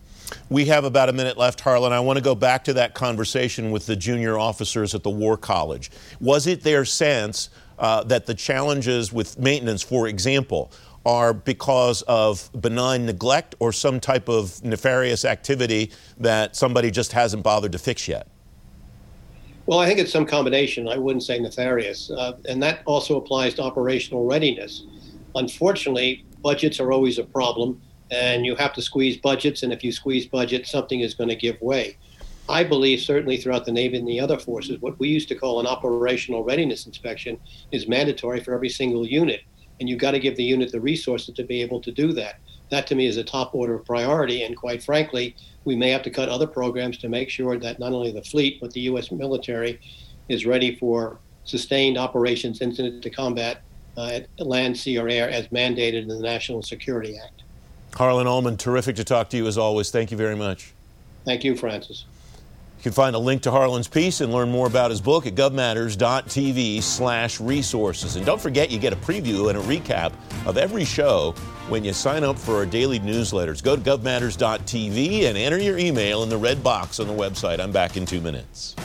We 0.50 0.66
have 0.66 0.84
about 0.84 1.10
a 1.10 1.14
minute 1.14 1.38
left, 1.38 1.62
Harlan. 1.62 1.94
I 1.94 2.00
want 2.00 2.18
to 2.18 2.24
go 2.24 2.36
back 2.36 2.64
to 2.66 2.74
that 2.74 2.94
conversation 2.94 3.72
with 3.72 3.86
the 3.86 3.96
junior 3.96 4.38
officers 4.38 4.94
at 4.96 5.04
the 5.04 5.10
War 5.10 5.38
College. 5.38 5.92
Was 6.20 6.48
it 6.48 6.62
their 6.62 6.86
sense 6.86 7.50
uh, 7.80 8.04
that 8.04 8.26
the 8.26 8.34
challenges 8.34 9.12
with 9.12 9.40
maintenance, 9.40 9.82
for 9.82 10.08
example, 10.08 10.72
are 11.06 11.34
because 11.34 12.04
of 12.04 12.50
benign 12.60 13.06
neglect 13.06 13.56
or 13.60 13.72
some 13.72 14.00
type 14.00 14.30
of 14.30 14.64
nefarious 14.64 15.26
activity 15.26 15.92
that 16.20 16.56
somebody 16.56 16.92
just 16.92 17.12
hasn't 17.12 17.44
bothered 17.44 17.72
to 17.72 17.80
fix 17.80 18.08
yet? 18.08 18.28
Well, 19.66 19.80
I 19.80 19.88
think 19.88 20.00
it's 20.00 20.12
some 20.12 20.26
combination. 20.26 20.88
I 20.88 20.98
wouldn't 20.98 21.24
say 21.24 21.40
nefarious. 21.40 22.12
Uh, 22.12 22.38
and 22.48 22.62
that 22.62 22.82
also 22.86 23.18
applies 23.18 23.54
to 23.56 23.64
operational 23.64 24.26
readiness. 24.26 24.84
Unfortunately, 25.36 26.26
budgets 26.42 26.80
are 26.80 26.92
always 26.92 27.20
a 27.20 27.24
problem 27.24 27.82
and 28.12 28.46
you 28.46 28.56
have 28.56 28.74
to 28.74 28.82
squeeze 28.82 29.18
budgets. 29.18 29.64
And 29.64 29.72
if 29.72 29.84
you 29.84 29.92
squeeze 29.92 30.28
budgets, 30.28 30.70
something 30.70 31.00
is 31.00 31.14
going 31.14 31.30
to 31.30 31.36
give 31.36 31.60
way. 31.62 31.98
I 32.50 32.64
believe 32.64 33.00
certainly 33.00 33.38
throughout 33.38 33.66
the 33.66 33.72
Navy 33.72 33.98
and 33.98 34.08
the 34.08 34.20
other 34.20 34.38
forces, 34.38 34.82
what 34.82 35.00
we 35.00 35.08
used 35.08 35.30
to 35.30 35.36
call 35.36 35.60
an 35.60 35.68
operational 35.68 36.44
readiness 36.44 36.86
inspection 36.86 37.40
is 37.72 37.88
mandatory 37.88 38.42
for 38.42 38.54
every 38.54 38.70
single 38.70 39.08
unit. 39.08 39.42
And 39.80 39.90
you've 39.90 40.00
got 40.00 40.12
to 40.12 40.20
give 40.20 40.36
the 40.36 40.44
unit 40.44 40.72
the 40.72 40.82
resources 40.82 41.34
to 41.34 41.44
be 41.44 41.62
able 41.62 41.82
to 41.82 41.92
do 41.92 42.12
that. 42.14 42.40
That 42.70 42.88
to 42.88 42.96
me 42.96 43.08
is 43.08 43.18
a 43.18 43.24
top 43.24 43.56
order 43.56 43.76
of 43.76 43.86
priority. 43.86 44.44
And 44.44 44.56
quite 44.56 44.84
frankly, 44.84 45.36
we 45.64 45.76
may 45.76 45.90
have 45.92 46.04
to 46.04 46.10
cut 46.10 46.30
other 46.30 46.48
programs 46.48 46.98
to 47.00 47.10
make 47.10 47.30
sure 47.30 47.58
that 47.58 47.80
not 47.80 47.94
only 47.94 48.12
the 48.12 48.24
fleet, 48.24 48.60
but 48.60 48.72
the 48.72 48.82
U.S. 48.82 49.12
military 49.12 49.80
is 50.30 50.46
ready 50.46 50.76
for 50.76 51.20
sustained 51.44 51.98
operations 51.98 52.62
incident 52.62 53.02
to 53.04 53.10
combat 53.10 53.62
uh, 53.98 54.20
at 54.40 54.48
land, 54.48 54.78
sea, 54.78 54.98
or 54.98 55.10
air 55.10 55.30
as 55.30 55.48
mandated 55.48 56.04
in 56.04 56.08
the 56.08 56.20
National 56.20 56.62
Security 56.62 57.18
Act. 57.18 57.41
Harlan 57.96 58.28
Ullman, 58.28 58.58
terrific 58.58 58.96
to 58.98 59.04
talk 59.04 59.30
to 59.30 59.38
you 59.38 59.48
as 59.48 59.58
always. 59.58 59.92
Thank 59.92 60.12
you 60.12 60.18
very 60.18 60.36
much. 60.36 60.74
Thank 61.26 61.44
you, 61.44 61.56
Francis. 61.56 62.06
You 62.78 62.84
can 62.84 62.94
find 62.94 63.16
a 63.16 63.20
link 63.20 63.44
to 63.44 63.52
Harlan's 63.52 63.88
piece 63.88 64.22
and 64.22 64.34
learn 64.34 64.50
more 64.50 64.66
about 64.66 64.90
his 64.90 65.02
book 65.02 65.28
at 65.28 65.36
govmatters.tv 65.36 66.82
slash 66.82 67.40
resources. 67.40 68.16
And 68.16 68.26
don't 68.26 68.42
forget, 68.42 68.72
you 68.72 68.80
get 68.80 68.92
a 68.92 68.96
preview 68.96 69.50
and 69.50 69.58
a 69.60 69.62
recap 69.62 70.14
of 70.48 70.58
every 70.58 70.84
show 70.84 71.34
when 71.70 71.84
you 71.84 71.94
sign 71.94 72.24
up 72.24 72.40
for 72.40 72.56
our 72.56 72.66
daily 72.66 73.00
newsletters. 73.00 73.62
Go 73.62 73.76
to 73.76 73.82
govmatters.tv 73.84 75.26
and 75.26 75.38
enter 75.38 75.60
your 75.60 75.78
email 75.78 76.24
in 76.24 76.30
the 76.30 76.38
red 76.38 76.64
box 76.64 77.00
on 77.00 77.06
the 77.06 77.14
website. 77.14 77.60
I'm 77.60 77.72
back 77.72 77.98
in 77.98 78.06
two 78.08 78.20
minutes. 78.20 78.76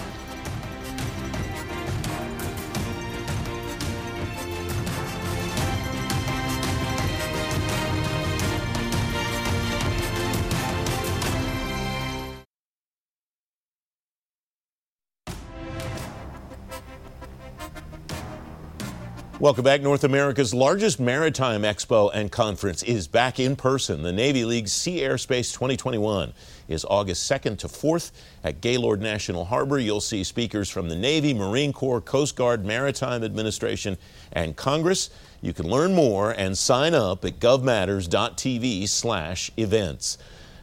Welcome 19.47 19.63
back. 19.63 19.81
North 19.81 20.03
America's 20.03 20.53
largest 20.53 20.99
maritime 20.99 21.63
expo 21.63 22.11
and 22.13 22.33
conference 22.33 22.83
is 22.83 23.07
back 23.07 23.39
in 23.39 23.55
person. 23.55 24.03
The 24.03 24.11
Navy 24.11 24.45
League 24.45 24.67
Sea-Air-Space 24.67 25.53
2021 25.53 26.33
is 26.67 26.85
August 26.91 27.31
2nd 27.31 27.57
to 27.59 27.69
4th 27.69 28.11
at 28.43 28.61
Gaylord 28.61 29.01
National 29.01 29.45
Harbor. 29.45 29.79
You'll 29.79 30.01
see 30.01 30.25
speakers 30.25 30.69
from 30.69 30.89
the 30.89 30.97
Navy, 30.97 31.33
Marine 31.33 31.73
Corps, 31.73 32.01
Coast 32.01 32.35
Guard, 32.35 32.65
Maritime 32.65 33.23
Administration, 33.23 33.97
and 34.33 34.57
Congress. 34.57 35.11
You 35.43 35.53
can 35.53 35.71
learn 35.71 35.95
more 35.95 36.33
and 36.33 36.59
sign 36.59 36.93
up 36.93 37.25
at 37.25 37.39
govmatters.tv 37.39 38.89
slash 38.89 39.53
events. 39.57 40.19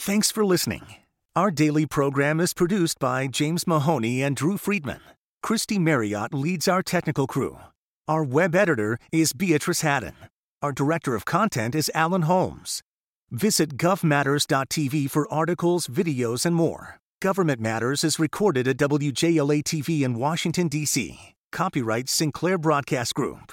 Thanks 0.00 0.30
for 0.30 0.46
listening. 0.46 0.86
Our 1.36 1.50
daily 1.50 1.84
program 1.84 2.40
is 2.40 2.54
produced 2.54 2.98
by 2.98 3.26
James 3.26 3.66
Mahoney 3.66 4.22
and 4.22 4.34
Drew 4.34 4.56
Friedman. 4.56 5.02
Christy 5.42 5.78
Marriott 5.78 6.32
leads 6.32 6.66
our 6.66 6.82
technical 6.82 7.26
crew. 7.26 7.58
Our 8.08 8.24
web 8.24 8.54
editor 8.54 8.98
is 9.12 9.34
Beatrice 9.34 9.82
Haddon. 9.82 10.14
Our 10.62 10.72
director 10.72 11.14
of 11.14 11.26
content 11.26 11.74
is 11.74 11.90
Alan 11.94 12.22
Holmes. 12.22 12.82
Visit 13.30 13.76
govmatters.tv 13.76 15.10
for 15.10 15.30
articles, 15.30 15.86
videos, 15.86 16.46
and 16.46 16.56
more. 16.56 16.98
Government 17.20 17.60
Matters 17.60 18.02
is 18.02 18.18
recorded 18.18 18.66
at 18.66 18.78
WJLA 18.78 19.62
TV 19.62 20.00
in 20.00 20.14
Washington, 20.14 20.68
D.C. 20.68 21.34
Copyright 21.52 22.08
Sinclair 22.08 22.56
Broadcast 22.56 23.14
Group. 23.14 23.52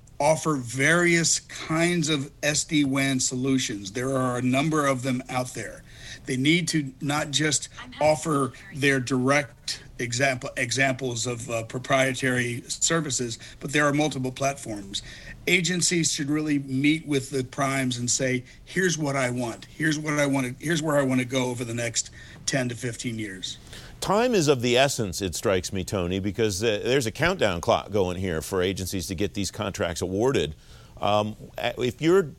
offer 0.21 0.55
various 0.55 1.39
kinds 1.39 2.07
of 2.07 2.31
SD 2.41 2.85
WAN 2.85 3.19
solutions. 3.19 3.91
There 3.91 4.15
are 4.15 4.37
a 4.37 4.41
number 4.41 4.85
of 4.85 5.01
them 5.01 5.23
out 5.29 5.55
there. 5.55 5.83
They 6.27 6.37
need 6.37 6.67
to 6.69 6.93
not 7.01 7.31
just 7.31 7.69
offer 7.99 8.53
their 8.75 8.99
direct 8.99 9.81
example 9.97 10.51
examples 10.57 11.25
of 11.25 11.49
uh, 11.49 11.63
proprietary 11.63 12.63
services, 12.67 13.39
but 13.59 13.73
there 13.73 13.87
are 13.87 13.93
multiple 13.93 14.31
platforms. 14.31 15.01
Agencies 15.47 16.11
should 16.11 16.29
really 16.29 16.59
meet 16.59 17.07
with 17.07 17.31
the 17.31 17.43
primes 17.43 17.97
and 17.97 18.09
say, 18.09 18.43
"Here's 18.63 18.99
what 18.99 19.15
I 19.15 19.31
want. 19.31 19.65
Here's 19.65 19.97
what 19.97 20.19
I 20.19 20.27
want. 20.27 20.59
To, 20.59 20.63
here's 20.63 20.83
where 20.83 20.97
I 20.97 21.03
want 21.03 21.19
to 21.21 21.25
go 21.25 21.45
over 21.45 21.63
the 21.63 21.73
next 21.73 22.11
10 22.45 22.69
to 22.69 22.75
15 22.75 23.17
years." 23.17 23.57
Time 24.01 24.35
is 24.35 24.47
of 24.47 24.61
the 24.61 24.77
essence, 24.77 25.21
it 25.21 25.35
strikes 25.35 25.71
me, 25.71 25.83
Tony, 25.83 26.19
because 26.19 26.61
uh, 26.63 26.81
there's 26.83 27.05
a 27.05 27.11
countdown 27.11 27.61
clock 27.61 27.91
going 27.91 28.17
here 28.17 28.41
for 28.41 28.61
agencies 28.61 29.07
to 29.07 29.15
get 29.15 29.33
these 29.33 29.51
contracts 29.51 30.01
awarded. 30.01 30.55
Um, 30.99 31.35
if 31.77 32.01
you're 32.01 32.31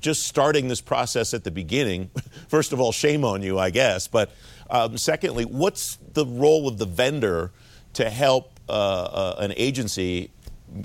just 0.00 0.24
starting 0.24 0.68
this 0.68 0.80
process 0.80 1.34
at 1.34 1.42
the 1.42 1.50
beginning, 1.50 2.10
first 2.48 2.72
of 2.72 2.80
all, 2.80 2.92
shame 2.92 3.24
on 3.24 3.42
you, 3.42 3.58
I 3.58 3.70
guess. 3.70 4.06
But 4.06 4.30
um, 4.70 4.96
secondly, 4.98 5.44
what's 5.44 5.96
the 6.12 6.24
role 6.24 6.68
of 6.68 6.78
the 6.78 6.86
vendor 6.86 7.50
to 7.94 8.08
help 8.08 8.52
uh, 8.68 8.72
uh, 8.72 9.36
an 9.38 9.54
agency 9.56 10.30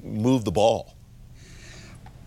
move 0.03 0.45
the 0.45 0.51
ball? 0.51 0.95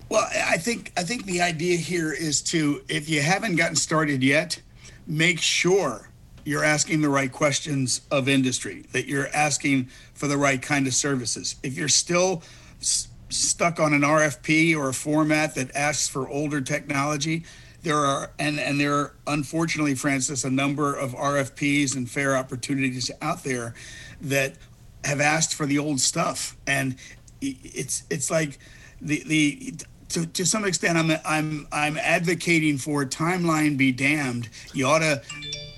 Well, 0.09 0.29
I 0.47 0.59
think 0.59 0.93
I 0.97 1.03
think 1.03 1.25
the 1.25 1.41
idea 1.41 1.77
here 1.77 2.13
is 2.13 2.43
to, 2.43 2.85
if 2.89 3.09
you 3.09 3.23
haven't 3.23 3.57
gotten 3.57 3.75
started 3.75 4.23
yet, 4.23 4.61
make 5.07 5.41
sure 5.41 6.11
you're 6.45 6.65
asking 6.65 7.01
the 7.01 7.09
right 7.09 7.33
questions 7.33 8.03
of 8.11 8.29
industry, 8.29 8.85
that 8.93 9.07
you're 9.07 9.29
asking 9.35 9.89
for 10.15 10.27
the 10.29 10.37
right 10.37 10.61
kind 10.61 10.87
of 10.87 10.95
services. 10.95 11.57
If 11.63 11.77
you're 11.77 11.89
still 11.89 12.43
s- 12.81 13.09
stuck 13.31 13.81
on 13.81 13.95
an 13.95 14.03
RFP 14.03 14.77
or 14.77 14.89
a 14.91 14.95
format 14.95 15.55
that 15.55 15.75
asks 15.75 16.09
for 16.09 16.29
older 16.29 16.61
technology, 16.61 17.45
there 17.83 17.97
are 17.99 18.31
and 18.39 18.59
and 18.59 18.81
there 18.81 18.95
are 18.95 19.15
unfortunately, 19.27 19.95
Francis, 19.95 20.45
a 20.45 20.51
number 20.51 20.95
of 20.95 21.13
RFPs 21.13 21.95
and 21.97 22.11
fair 22.11 22.37
opportunities 22.37 23.11
out 23.21 23.45
there 23.45 23.75
that 24.23 24.55
have 25.05 25.21
asked 25.21 25.55
for 25.55 25.67
the 25.67 25.79
old 25.79 26.01
stuff, 26.01 26.57
and 26.67 26.97
it's 27.43 28.05
it's 28.09 28.31
like 28.31 28.59
the 29.03 29.23
the 29.27 29.75
to, 30.11 30.27
to 30.27 30.47
some 30.47 30.65
extent, 30.65 30.97
I'm 30.97 31.11
I'm 31.25 31.67
I'm 31.73 31.99
advocating 31.99 32.79
for 32.79 33.05
timeline 33.05 33.77
be 33.77 33.93
damned. 33.93 34.49
You 34.73 34.87
ought 34.87 35.01
to 35.01 35.23